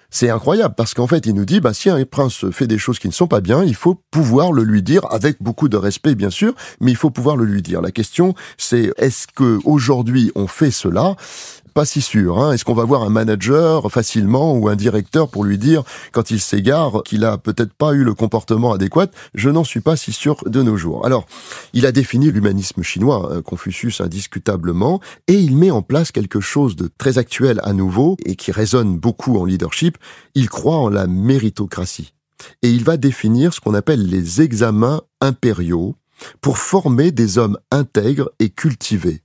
C'est 0.09 0.29
incroyable 0.29 0.73
parce 0.75 0.93
qu'en 0.93 1.05
fait, 1.05 1.25
il 1.25 1.33
nous 1.33 1.45
dit, 1.45 1.59
bah, 1.59 1.73
si 1.73 1.89
un 1.89 2.03
prince 2.05 2.49
fait 2.51 2.65
des 2.65 2.77
choses 2.77 2.97
qui 2.97 3.07
ne 3.07 3.13
sont 3.13 3.27
pas 3.27 3.41
bien, 3.41 3.63
il 3.63 3.75
faut 3.75 4.01
pouvoir 4.09 4.53
le 4.53 4.63
lui 4.63 4.81
dire 4.81 5.01
avec 5.11 5.43
beaucoup 5.43 5.67
de 5.67 5.77
respect, 5.77 6.15
bien 6.15 6.29
sûr, 6.29 6.53
mais 6.79 6.91
il 6.91 6.97
faut 6.97 7.09
pouvoir 7.09 7.35
le 7.35 7.43
lui 7.43 7.61
dire. 7.61 7.81
La 7.81 7.91
question, 7.91 8.33
c'est 8.57 8.91
est-ce 8.97 9.27
que 9.27 9.59
aujourd'hui 9.65 10.31
on 10.35 10.47
fait 10.47 10.71
cela? 10.71 11.15
Pas 11.77 11.85
si 11.85 12.01
sûr. 12.01 12.39
Hein. 12.39 12.53
Est-ce 12.53 12.65
qu'on 12.65 12.73
va 12.73 12.85
voir 12.85 13.03
un 13.03 13.11
manager 13.11 13.91
facilement 13.91 14.55
ou 14.55 14.67
un 14.67 14.75
directeur 14.75 15.29
pour 15.29 15.43
lui 15.43 15.59
dire 15.59 15.83
quand 16.11 16.31
il 16.31 16.39
s'égare 16.39 17.03
qu'il 17.05 17.23
a 17.23 17.37
peut-être 17.37 17.71
pas 17.71 17.93
eu 17.93 18.03
le 18.03 18.15
comportement 18.15 18.73
adéquat? 18.73 19.11
Je 19.35 19.51
n'en 19.51 19.63
suis 19.63 19.81
pas 19.81 19.95
si 19.95 20.11
sûr 20.11 20.37
de 20.47 20.63
nos 20.63 20.75
jours. 20.75 21.05
Alors, 21.05 21.27
il 21.73 21.85
a 21.85 21.91
défini 21.91 22.31
l'humanisme 22.31 22.81
chinois, 22.81 23.29
hein, 23.31 23.43
Confucius 23.43 24.01
indiscutablement, 24.01 25.01
et 25.27 25.35
il 25.35 25.55
met 25.55 25.69
en 25.69 25.83
place 25.83 26.11
quelque 26.11 26.39
chose 26.39 26.75
de 26.75 26.89
très 26.97 27.19
actuel 27.19 27.61
à 27.63 27.73
nouveau 27.73 28.17
et 28.25 28.35
qui 28.35 28.51
résonne 28.51 28.97
beaucoup 28.97 29.37
en 29.37 29.45
leadership. 29.45 29.99
Il 30.33 30.49
croit 30.49 30.77
en 30.77 30.89
la 30.89 31.05
méritocratie. 31.05 32.11
Et 32.63 32.71
il 32.71 32.85
va 32.85 32.97
définir 32.97 33.53
ce 33.53 33.59
qu'on 33.59 33.75
appelle 33.75 34.03
les 34.03 34.41
examens 34.41 35.03
impériaux 35.21 35.95
pour 36.41 36.57
former 36.57 37.11
des 37.11 37.37
hommes 37.37 37.59
intègres 37.69 38.31
et 38.39 38.49
cultivés. 38.49 39.21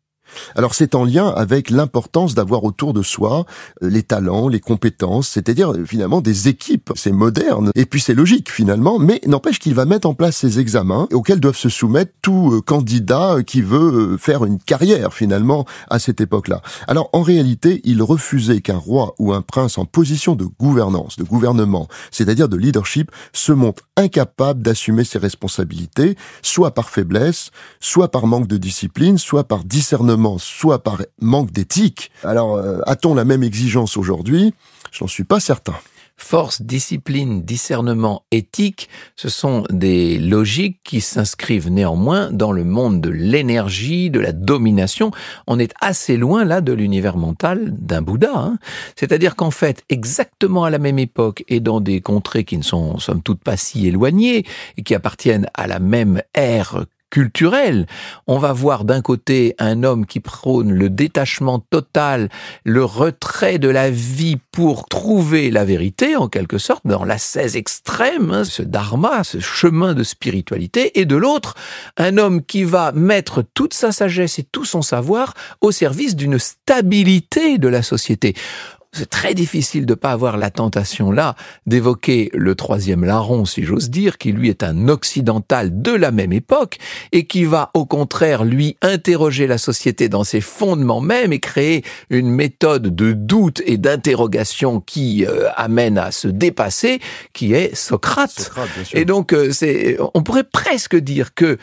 Alors 0.56 0.74
c'est 0.74 0.94
en 0.94 1.04
lien 1.04 1.28
avec 1.28 1.70
l'importance 1.70 2.34
d'avoir 2.34 2.64
autour 2.64 2.92
de 2.92 3.02
soi 3.02 3.44
euh, 3.82 3.90
les 3.90 4.02
talents, 4.02 4.48
les 4.48 4.60
compétences, 4.60 5.28
c'est-à-dire 5.28 5.72
euh, 5.72 5.84
finalement 5.84 6.20
des 6.20 6.48
équipes. 6.48 6.92
C'est 6.94 7.12
moderne 7.12 7.70
et 7.74 7.86
puis 7.86 8.00
c'est 8.00 8.14
logique 8.14 8.50
finalement, 8.50 8.98
mais 8.98 9.20
n'empêche 9.26 9.58
qu'il 9.58 9.74
va 9.74 9.84
mettre 9.84 10.08
en 10.08 10.14
place 10.14 10.36
ces 10.36 10.58
examens 10.58 11.08
auxquels 11.12 11.40
doivent 11.40 11.56
se 11.56 11.68
soumettre 11.68 12.12
tout 12.22 12.52
euh, 12.52 12.60
candidat 12.60 13.38
qui 13.46 13.62
veut 13.62 14.16
faire 14.18 14.44
une 14.44 14.58
carrière 14.58 15.12
finalement 15.14 15.64
à 15.90 15.98
cette 15.98 16.20
époque-là. 16.20 16.62
Alors 16.86 17.10
en 17.12 17.22
réalité, 17.22 17.80
il 17.84 18.02
refusait 18.02 18.60
qu'un 18.60 18.76
roi 18.76 19.14
ou 19.18 19.32
un 19.32 19.42
prince 19.42 19.78
en 19.78 19.84
position 19.84 20.34
de 20.34 20.44
gouvernance, 20.44 21.16
de 21.16 21.24
gouvernement, 21.24 21.88
c'est-à-dire 22.10 22.48
de 22.48 22.56
leadership, 22.56 23.10
se 23.32 23.52
montre 23.52 23.82
incapable 23.96 24.62
d'assumer 24.62 25.04
ses 25.04 25.18
responsabilités, 25.18 26.16
soit 26.42 26.72
par 26.72 26.90
faiblesse, 26.90 27.50
soit 27.80 28.10
par 28.10 28.26
manque 28.26 28.46
de 28.46 28.56
discipline, 28.56 29.18
soit 29.18 29.44
par 29.44 29.64
discernement 29.64 30.21
soit 30.38 30.82
par 30.82 31.02
manque 31.20 31.50
d'éthique. 31.50 32.10
Alors, 32.24 32.56
euh, 32.56 32.80
a-t-on 32.86 33.14
la 33.14 33.24
même 33.24 33.42
exigence 33.42 33.96
aujourd'hui? 33.96 34.54
J'en 34.92 35.06
suis 35.06 35.24
pas 35.24 35.40
certain. 35.40 35.74
Force, 36.16 36.62
discipline, 36.62 37.42
discernement, 37.42 38.22
éthique, 38.30 38.88
ce 39.16 39.28
sont 39.28 39.64
des 39.70 40.18
logiques 40.18 40.78
qui 40.84 41.00
s'inscrivent 41.00 41.68
néanmoins 41.68 42.30
dans 42.30 42.52
le 42.52 42.64
monde 42.64 43.00
de 43.00 43.10
l'énergie, 43.10 44.08
de 44.08 44.20
la 44.20 44.32
domination. 44.32 45.10
On 45.46 45.58
est 45.58 45.74
assez 45.80 46.16
loin 46.16 46.44
là 46.44 46.60
de 46.60 46.72
l'univers 46.72 47.16
mental 47.16 47.72
d'un 47.72 48.02
Bouddha. 48.02 48.32
Hein. 48.34 48.58
C'est-à-dire 48.94 49.34
qu'en 49.34 49.50
fait, 49.50 49.82
exactement 49.88 50.64
à 50.64 50.70
la 50.70 50.78
même 50.78 50.98
époque 50.98 51.44
et 51.48 51.60
dans 51.60 51.80
des 51.80 52.00
contrées 52.00 52.44
qui 52.44 52.56
ne 52.56 52.62
sont 52.62 52.98
somme 52.98 53.22
toute 53.22 53.42
pas 53.42 53.56
si 53.56 53.88
éloignées 53.88 54.46
et 54.76 54.82
qui 54.82 54.94
appartiennent 54.94 55.48
à 55.54 55.66
la 55.66 55.80
même 55.80 56.22
ère 56.34 56.84
culturel. 57.12 57.86
On 58.26 58.38
va 58.38 58.52
voir 58.52 58.84
d'un 58.84 59.02
côté 59.02 59.54
un 59.58 59.84
homme 59.84 60.06
qui 60.06 60.18
prône 60.18 60.72
le 60.72 60.88
détachement 60.88 61.60
total, 61.60 62.30
le 62.64 62.82
retrait 62.84 63.58
de 63.58 63.68
la 63.68 63.90
vie 63.90 64.38
pour 64.50 64.88
trouver 64.88 65.50
la 65.50 65.64
vérité, 65.64 66.16
en 66.16 66.28
quelque 66.28 66.56
sorte, 66.56 66.86
dans 66.86 67.04
l'ascèse 67.04 67.54
extrême, 67.54 68.32
hein, 68.32 68.44
ce 68.44 68.62
dharma, 68.62 69.24
ce 69.24 69.40
chemin 69.40 69.92
de 69.92 70.02
spiritualité, 70.02 70.98
et 70.98 71.04
de 71.04 71.16
l'autre, 71.16 71.54
un 71.98 72.16
homme 72.16 72.42
qui 72.42 72.64
va 72.64 72.92
mettre 72.92 73.44
toute 73.54 73.74
sa 73.74 73.92
sagesse 73.92 74.38
et 74.38 74.44
tout 74.44 74.64
son 74.64 74.80
savoir 74.80 75.34
au 75.60 75.70
service 75.70 76.16
d'une 76.16 76.38
stabilité 76.38 77.58
de 77.58 77.68
la 77.68 77.82
société 77.82 78.34
c'est 78.94 79.08
très 79.08 79.32
difficile 79.32 79.86
de 79.86 79.94
pas 79.94 80.10
avoir 80.10 80.36
la 80.36 80.50
tentation 80.50 81.10
là 81.10 81.34
d'évoquer 81.66 82.30
le 82.34 82.54
troisième 82.54 83.04
larron, 83.04 83.46
si 83.46 83.62
j'ose 83.62 83.88
dire, 83.88 84.18
qui 84.18 84.32
lui 84.32 84.50
est 84.50 84.62
un 84.62 84.88
occidental 84.88 85.80
de 85.80 85.92
la 85.92 86.10
même 86.10 86.32
époque 86.32 86.78
et 87.10 87.26
qui 87.26 87.44
va 87.44 87.70
au 87.72 87.86
contraire 87.86 88.44
lui 88.44 88.76
interroger 88.82 89.46
la 89.46 89.56
société 89.56 90.10
dans 90.10 90.24
ses 90.24 90.42
fondements 90.42 91.00
même 91.00 91.32
et 91.32 91.40
créer 91.40 91.84
une 92.10 92.30
méthode 92.30 92.94
de 92.94 93.12
doute 93.12 93.62
et 93.64 93.78
d'interrogation 93.78 94.80
qui 94.80 95.24
euh, 95.24 95.48
amène 95.56 95.96
à 95.96 96.10
se 96.10 96.28
dépasser, 96.28 97.00
qui 97.32 97.54
est 97.54 97.74
Socrate. 97.74 98.52
et 98.92 99.06
donc 99.06 99.32
euh, 99.32 99.52
c'est, 99.52 99.96
on 100.12 100.22
pourrait 100.22 100.44
presque 100.44 100.96
dire 100.96 101.34
que 101.34 101.56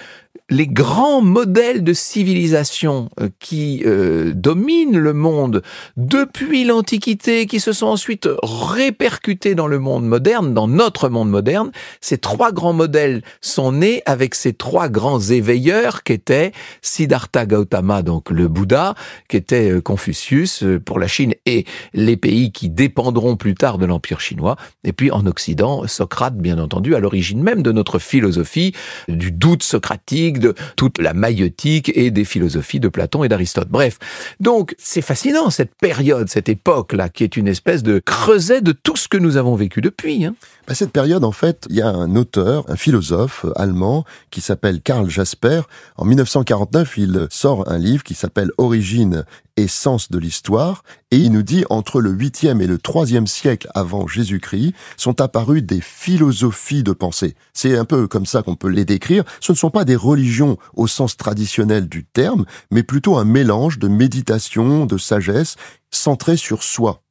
les 0.49 0.67
grands 0.67 1.21
modèles 1.21 1.83
de 1.83 1.93
civilisation 1.93 3.09
euh, 3.19 3.29
qui 3.39 3.83
euh, 3.85 4.33
dominent 4.33 4.97
le 4.97 5.13
monde 5.13 5.61
depuis 5.95 6.63
l'Antiquité, 6.63 7.45
qui 7.45 7.59
se 7.59 7.71
sont 7.71 7.87
ensuite 7.87 8.27
répercutés 8.41 9.53
dans 9.53 9.67
le 9.67 9.79
monde 9.79 10.05
moderne, 10.05 10.53
dans 10.53 10.67
notre 10.67 11.09
monde 11.09 11.29
moderne, 11.29 11.71
ces 12.01 12.17
trois 12.17 12.51
grands 12.51 12.73
modèles 12.73 13.21
sont 13.41 13.71
nés 13.71 14.01
avec 14.05 14.33
ces 14.33 14.53
trois 14.53 14.89
grands 14.89 15.19
éveilleurs 15.19 16.03
qu'étaient 16.03 16.51
Siddhartha 16.81 17.45
Gautama, 17.45 18.01
donc 18.01 18.31
le 18.31 18.47
Bouddha, 18.47 18.95
qui 19.27 19.37
était 19.37 19.71
euh, 19.71 19.81
Confucius 19.81 20.63
pour 20.83 20.99
la 20.99 21.07
Chine 21.07 21.33
et 21.45 21.65
les 21.93 22.17
pays 22.17 22.51
qui 22.51 22.69
dépendront 22.69 23.35
plus 23.35 23.53
tard 23.53 23.77
de 23.77 23.85
l'Empire 23.85 24.19
chinois, 24.19 24.55
et 24.83 24.93
puis 24.93 25.11
en 25.11 25.25
Occident, 25.27 25.87
Socrate, 25.87 26.37
bien 26.37 26.57
entendu, 26.57 26.95
à 26.95 26.99
l'origine 26.99 27.41
même 27.43 27.61
de 27.61 27.71
notre 27.71 27.99
philosophie, 27.99 28.73
du 29.07 29.31
doute 29.31 29.63
socratique, 29.63 30.18
de 30.27 30.53
toute 30.75 30.99
la 30.99 31.13
maïotique 31.13 31.91
et 31.95 32.11
des 32.11 32.25
philosophies 32.25 32.79
de 32.79 32.89
Platon 32.89 33.23
et 33.23 33.29
d'Aristote. 33.29 33.69
Bref, 33.69 33.97
donc 34.39 34.75
c'est 34.77 35.01
fascinant 35.01 35.49
cette 35.49 35.73
période, 35.75 36.29
cette 36.29 36.49
époque-là, 36.49 37.09
qui 37.09 37.23
est 37.23 37.37
une 37.37 37.47
espèce 37.47 37.83
de 37.83 37.99
creuset 37.99 38.61
de 38.61 38.71
tout 38.71 38.95
ce 38.95 39.07
que 39.07 39.17
nous 39.17 39.37
avons 39.37 39.55
vécu 39.55 39.81
depuis. 39.81 40.25
Hein. 40.25 40.35
À 40.67 40.75
cette 40.75 40.91
période, 40.91 41.23
en 41.23 41.31
fait, 41.31 41.65
il 41.69 41.77
y 41.77 41.81
a 41.81 41.87
un 41.87 42.15
auteur, 42.15 42.65
un 42.67 42.75
philosophe 42.75 43.45
allemand 43.55 44.05
qui 44.29 44.41
s'appelle 44.41 44.81
Karl 44.81 45.09
Jasper. 45.09 45.61
En 45.97 46.05
1949, 46.05 46.97
il 46.97 47.27
sort 47.29 47.69
un 47.71 47.77
livre 47.77 48.03
qui 48.03 48.13
s'appelle 48.13 48.51
Origine 48.57 49.25
et 49.59 49.67
sens 49.67 50.09
de 50.09 50.17
l'histoire, 50.17 50.83
et 51.11 51.17
il 51.17 51.31
nous 51.31 51.43
dit 51.43 51.65
entre 51.69 52.01
le 52.01 52.13
8e 52.13 52.61
et 52.61 52.67
le 52.67 52.77
3e 52.77 53.27
siècle 53.27 53.67
avant 53.75 54.07
Jésus-Christ 54.07 54.73
sont 54.97 55.21
apparues 55.21 55.61
des 55.61 55.81
philosophies 55.81 56.83
de 56.83 56.93
pensée. 56.93 57.35
C'est 57.53 57.77
un 57.77 57.85
peu 57.85 58.07
comme 58.07 58.25
ça 58.25 58.41
qu'on 58.41 58.55
peut 58.55 58.69
les 58.69 58.85
décrire. 58.85 59.23
Ce 59.41 59.51
ne 59.51 59.57
sont 59.57 59.69
pas 59.69 59.85
des 59.85 59.95
religions 59.95 60.57
au 60.73 60.87
sens 60.87 61.17
traditionnel 61.17 61.89
du 61.89 62.05
terme, 62.05 62.45
mais 62.71 62.83
plutôt 62.83 63.17
un 63.17 63.25
mélange 63.25 63.79
de 63.79 63.87
méditation, 63.87 64.85
de 64.85 64.97
sagesse, 64.97 65.55
centré 65.91 66.37
sur 66.37 66.63
soi, 66.63 67.01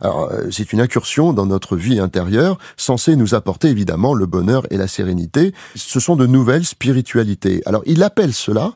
alors, 0.00 0.30
euh, 0.32 0.50
c'est 0.50 0.72
une 0.72 0.80
incursion 0.80 1.34
dans 1.34 1.44
notre 1.44 1.76
vie 1.76 2.00
intérieure, 2.00 2.56
censée 2.78 3.14
nous 3.14 3.34
apporter 3.34 3.68
évidemment 3.68 4.14
le 4.14 4.24
bonheur 4.24 4.66
et 4.70 4.78
la 4.78 4.88
sérénité. 4.88 5.52
Ce 5.74 6.00
sont 6.00 6.16
de 6.16 6.26
nouvelles 6.26 6.64
spiritualités. 6.64 7.60
Alors, 7.66 7.82
il 7.84 8.02
appelle 8.02 8.32
cela 8.32 8.72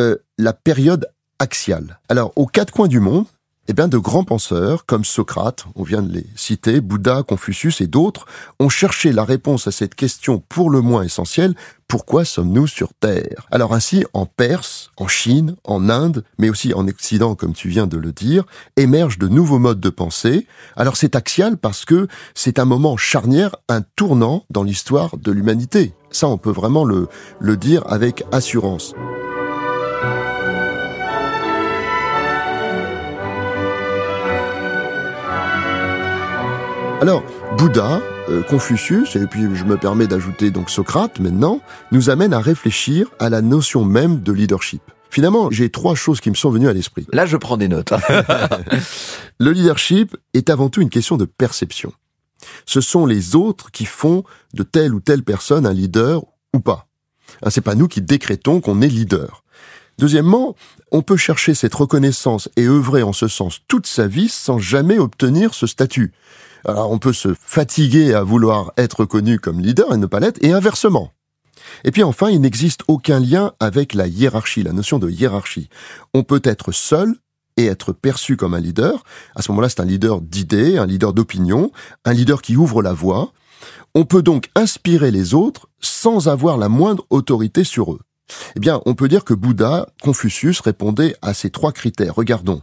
euh, 0.00 0.16
la 0.38 0.52
période 0.52 1.06
axiale. 1.38 1.98
Alors, 2.08 2.32
aux 2.36 2.46
quatre 2.46 2.72
coins 2.72 2.88
du 2.88 3.00
monde, 3.00 3.26
eh 3.66 3.72
bien, 3.72 3.88
de 3.88 3.96
grands 3.96 4.24
penseurs, 4.24 4.84
comme 4.84 5.06
Socrate, 5.06 5.64
on 5.74 5.84
vient 5.84 6.02
de 6.02 6.12
les 6.12 6.26
citer, 6.36 6.82
Bouddha, 6.82 7.22
Confucius 7.22 7.80
et 7.80 7.86
d'autres, 7.86 8.26
ont 8.60 8.68
cherché 8.68 9.10
la 9.10 9.24
réponse 9.24 9.66
à 9.66 9.72
cette 9.72 9.94
question 9.94 10.42
pour 10.50 10.68
le 10.68 10.82
moins 10.82 11.02
essentielle, 11.02 11.54
pourquoi 11.88 12.26
sommes-nous 12.26 12.66
sur 12.66 12.92
Terre? 12.92 13.46
Alors 13.50 13.72
ainsi, 13.72 14.04
en 14.12 14.26
Perse, 14.26 14.90
en 14.98 15.08
Chine, 15.08 15.56
en 15.64 15.88
Inde, 15.88 16.24
mais 16.38 16.50
aussi 16.50 16.74
en 16.74 16.86
Occident, 16.88 17.34
comme 17.36 17.54
tu 17.54 17.68
viens 17.68 17.86
de 17.86 17.96
le 17.96 18.12
dire, 18.12 18.44
émergent 18.76 19.18
de 19.18 19.28
nouveaux 19.28 19.58
modes 19.58 19.80
de 19.80 19.90
pensée. 19.90 20.46
Alors 20.76 20.96
c'est 20.96 21.16
axial 21.16 21.56
parce 21.56 21.86
que 21.86 22.06
c'est 22.34 22.58
un 22.58 22.64
moment 22.66 22.98
charnière, 22.98 23.56
un 23.68 23.82
tournant 23.96 24.44
dans 24.50 24.62
l'histoire 24.62 25.16
de 25.16 25.32
l'humanité. 25.32 25.94
Ça, 26.10 26.28
on 26.28 26.36
peut 26.36 26.50
vraiment 26.50 26.84
le, 26.84 27.08
le 27.40 27.56
dire 27.56 27.82
avec 27.86 28.24
assurance. 28.30 28.94
Alors, 37.04 37.22
Bouddha, 37.58 38.00
euh, 38.30 38.42
Confucius, 38.44 39.14
et 39.14 39.26
puis 39.26 39.42
je 39.54 39.64
me 39.64 39.76
permets 39.76 40.06
d'ajouter 40.06 40.50
donc 40.50 40.70
Socrate 40.70 41.20
maintenant, 41.20 41.60
nous 41.92 42.08
amènent 42.08 42.32
à 42.32 42.40
réfléchir 42.40 43.10
à 43.18 43.28
la 43.28 43.42
notion 43.42 43.84
même 43.84 44.22
de 44.22 44.32
leadership. 44.32 44.80
Finalement, 45.10 45.50
j'ai 45.50 45.68
trois 45.68 45.94
choses 45.94 46.22
qui 46.22 46.30
me 46.30 46.34
sont 46.34 46.48
venues 46.48 46.66
à 46.66 46.72
l'esprit. 46.72 47.06
Là, 47.12 47.26
je 47.26 47.36
prends 47.36 47.58
des 47.58 47.68
notes. 47.68 47.92
le 49.38 49.50
leadership 49.50 50.16
est 50.32 50.48
avant 50.48 50.70
tout 50.70 50.80
une 50.80 50.88
question 50.88 51.18
de 51.18 51.26
perception. 51.26 51.92
Ce 52.64 52.80
sont 52.80 53.04
les 53.04 53.36
autres 53.36 53.70
qui 53.70 53.84
font 53.84 54.24
de 54.54 54.62
telle 54.62 54.94
ou 54.94 55.00
telle 55.00 55.24
personne 55.24 55.66
un 55.66 55.74
leader 55.74 56.22
ou 56.54 56.60
pas. 56.60 56.86
Ah, 57.42 57.50
c'est 57.50 57.60
pas 57.60 57.74
nous 57.74 57.86
qui 57.86 58.00
décrétons 58.00 58.62
qu'on 58.62 58.80
est 58.80 58.88
leader. 58.88 59.44
Deuxièmement, 59.98 60.56
on 60.90 61.02
peut 61.02 61.18
chercher 61.18 61.52
cette 61.52 61.74
reconnaissance 61.74 62.48
et 62.56 62.66
œuvrer 62.66 63.02
en 63.02 63.12
ce 63.12 63.28
sens 63.28 63.60
toute 63.68 63.86
sa 63.86 64.06
vie 64.06 64.30
sans 64.30 64.58
jamais 64.58 64.98
obtenir 64.98 65.52
ce 65.52 65.66
statut. 65.66 66.14
Alors 66.64 66.90
on 66.90 66.98
peut 66.98 67.12
se 67.12 67.34
fatiguer 67.40 68.14
à 68.14 68.22
vouloir 68.22 68.72
être 68.76 69.00
reconnu 69.00 69.38
comme 69.38 69.60
leader 69.60 69.92
et 69.92 69.96
ne 69.96 70.06
pas 70.06 70.20
l'être, 70.20 70.42
et 70.42 70.52
inversement. 70.52 71.12
Et 71.84 71.90
puis 71.90 72.02
enfin, 72.02 72.30
il 72.30 72.40
n'existe 72.40 72.82
aucun 72.88 73.20
lien 73.20 73.52
avec 73.60 73.94
la 73.94 74.06
hiérarchie, 74.06 74.62
la 74.62 74.72
notion 74.72 74.98
de 74.98 75.10
hiérarchie. 75.10 75.68
On 76.14 76.22
peut 76.22 76.42
être 76.44 76.72
seul 76.72 77.14
et 77.56 77.66
être 77.66 77.92
perçu 77.92 78.36
comme 78.36 78.54
un 78.54 78.60
leader. 78.60 79.04
À 79.34 79.42
ce 79.42 79.50
moment-là, 79.52 79.68
c'est 79.68 79.80
un 79.80 79.84
leader 79.84 80.20
d'idées, 80.20 80.78
un 80.78 80.86
leader 80.86 81.12
d'opinion, 81.12 81.70
un 82.04 82.12
leader 82.12 82.42
qui 82.42 82.56
ouvre 82.56 82.82
la 82.82 82.92
voie. 82.92 83.32
On 83.94 84.04
peut 84.04 84.22
donc 84.22 84.50
inspirer 84.54 85.10
les 85.10 85.34
autres 85.34 85.68
sans 85.80 86.28
avoir 86.28 86.58
la 86.58 86.68
moindre 86.68 87.06
autorité 87.10 87.64
sur 87.64 87.92
eux. 87.92 88.00
Eh 88.56 88.60
bien, 88.60 88.80
on 88.86 88.94
peut 88.94 89.08
dire 89.08 89.24
que 89.24 89.34
Bouddha, 89.34 89.88
Confucius 90.02 90.60
répondaient 90.60 91.14
à 91.22 91.34
ces 91.34 91.50
trois 91.50 91.72
critères. 91.72 92.14
Regardons. 92.14 92.62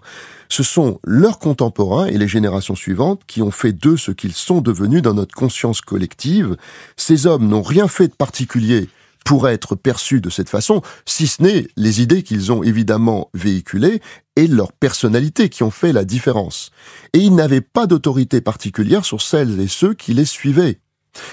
Ce 0.52 0.64
sont 0.64 1.00
leurs 1.06 1.40
contemporains 1.40 2.08
et 2.08 2.18
les 2.18 2.28
générations 2.28 2.76
suivantes 2.76 3.22
qui 3.26 3.42
ont 3.42 3.52
fait 3.52 3.72
d'eux 3.72 3.96
ce 3.96 4.12
qu'ils 4.12 4.34
sont 4.34 4.60
devenus 4.60 5.02
dans 5.02 5.14
notre 5.14 5.34
conscience 5.34 5.80
collective. 5.80 6.58
Ces 6.98 7.26
hommes 7.26 7.48
n'ont 7.48 7.62
rien 7.62 7.88
fait 7.88 8.10
de 8.10 8.14
particulier 8.14 8.90
pour 9.26 9.48
être 9.48 9.76
perçus 9.76 10.20
de 10.20 10.30
cette 10.30 10.50
façon, 10.50 10.82
si 11.06 11.28
ce 11.28 11.42
n'est 11.42 11.68
les 11.78 12.02
idées 12.02 12.22
qu'ils 12.22 12.52
ont 12.52 12.64
évidemment 12.64 13.30
véhiculées 13.34 14.02
et 14.36 14.48
leur 14.48 14.74
personnalité 14.74 15.48
qui 15.48 15.64
ont 15.64 15.72
fait 15.72 15.94
la 15.94 16.04
différence. 16.04 16.72
Et 17.14 17.20
ils 17.20 17.34
n'avaient 17.34 17.62
pas 17.62 17.88
d'autorité 17.88 18.42
particulière 18.42 19.06
sur 19.06 19.22
celles 19.22 19.58
et 19.62 19.70
ceux 19.70 19.94
qui 19.94 20.14
les 20.14 20.26
suivaient. 20.26 20.82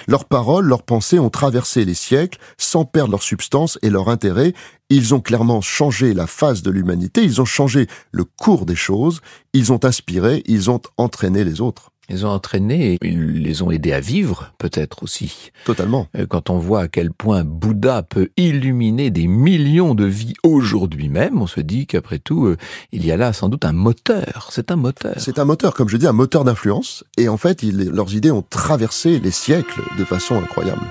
Leurs 0.07 0.25
paroles, 0.25 0.67
leurs 0.67 0.83
pensées 0.83 1.19
ont 1.19 1.31
traversé 1.31 1.85
les 1.85 1.95
siècles 1.95 2.39
sans 2.57 2.85
perdre 2.85 3.13
leur 3.13 3.23
substance 3.23 3.79
et 3.83 3.91
leur 3.91 4.09
intérêt. 4.09 4.55
Ils 4.91 5.15
ont 5.15 5.21
clairement 5.21 5.61
changé 5.61 6.15
la 6.15 6.27
face 6.27 6.63
de 6.63 6.71
l'humanité, 6.71 7.23
ils 7.23 7.41
ont 7.41 7.47
changé 7.47 7.87
le 8.11 8.25
cours 8.25 8.67
des 8.67 8.77
choses, 8.77 9.21
ils 9.53 9.73
ont 9.73 9.85
inspiré, 9.85 10.43
ils 10.47 10.71
ont 10.71 10.81
entraîné 10.97 11.45
les 11.45 11.61
autres. 11.61 11.91
Ils 12.09 12.25
ont 12.25 12.31
entraîné, 12.31 12.99
ils 13.03 13.43
les 13.43 13.63
ont 13.63 13.71
aidés 13.71 13.93
à 13.93 14.01
vivre, 14.01 14.53
peut-être 14.59 15.03
aussi. 15.03 15.53
Totalement. 15.65 16.07
Euh, 16.17 16.27
quand 16.27 16.51
on 16.51 16.59
voit 16.59 16.83
à 16.83 16.89
quel 16.89 17.13
point 17.13 17.45
Bouddha 17.45 18.03
peut 18.03 18.31
illuminer 18.37 19.11
des 19.11 19.27
millions 19.27 19.95
de 19.95 20.05
vies 20.05 20.35
aujourd'hui 20.43 21.09
même, 21.09 21.41
on 21.41 21.47
se 21.47 21.61
dit 21.61 21.87
qu'après 21.87 22.19
tout, 22.19 22.47
euh, 22.47 22.57
il 22.93 23.05
y 23.05 23.13
a 23.13 23.17
là 23.17 23.33
sans 23.33 23.49
doute 23.49 23.65
un 23.65 23.73
moteur. 23.73 24.49
C'est 24.51 24.71
un 24.71 24.77
moteur. 24.77 25.15
C'est 25.19 25.39
un 25.39 25.45
moteur, 25.45 25.75
comme 25.75 25.89
je 25.89 25.97
dis, 25.97 26.07
un 26.07 26.13
moteur 26.13 26.45
d'influence. 26.45 27.05
Et 27.17 27.29
en 27.29 27.37
fait, 27.37 27.63
leurs 27.63 28.15
idées 28.15 28.31
ont 28.31 28.43
traversé 28.43 29.19
les 29.19 29.31
siècles 29.31 29.83
de 29.99 30.05
façon 30.05 30.37
incroyable. 30.37 30.83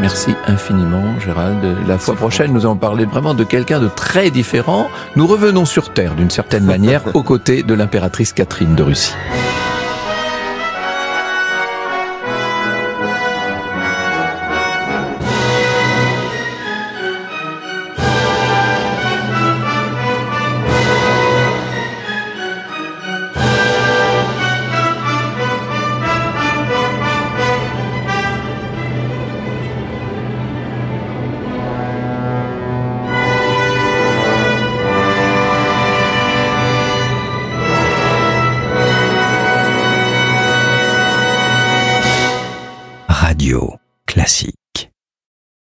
Merci 0.00 0.34
infiniment, 0.46 1.18
Gérald. 1.18 1.58
La 1.86 1.98
fois 1.98 2.14
prochaine, 2.14 2.52
nous 2.52 2.60
allons 2.60 2.76
parler 2.76 3.04
vraiment 3.04 3.34
de 3.34 3.42
quelqu'un 3.42 3.80
de 3.80 3.88
très 3.88 4.30
différent. 4.30 4.88
Nous 5.16 5.26
revenons 5.26 5.64
sur 5.64 5.92
Terre, 5.92 6.14
d'une 6.14 6.30
certaine 6.30 6.64
manière, 6.64 7.02
aux 7.14 7.24
côtés 7.24 7.64
de 7.64 7.74
l'impératrice 7.74 8.32
Catherine 8.32 8.76
de 8.76 8.82
Russie. 8.84 9.14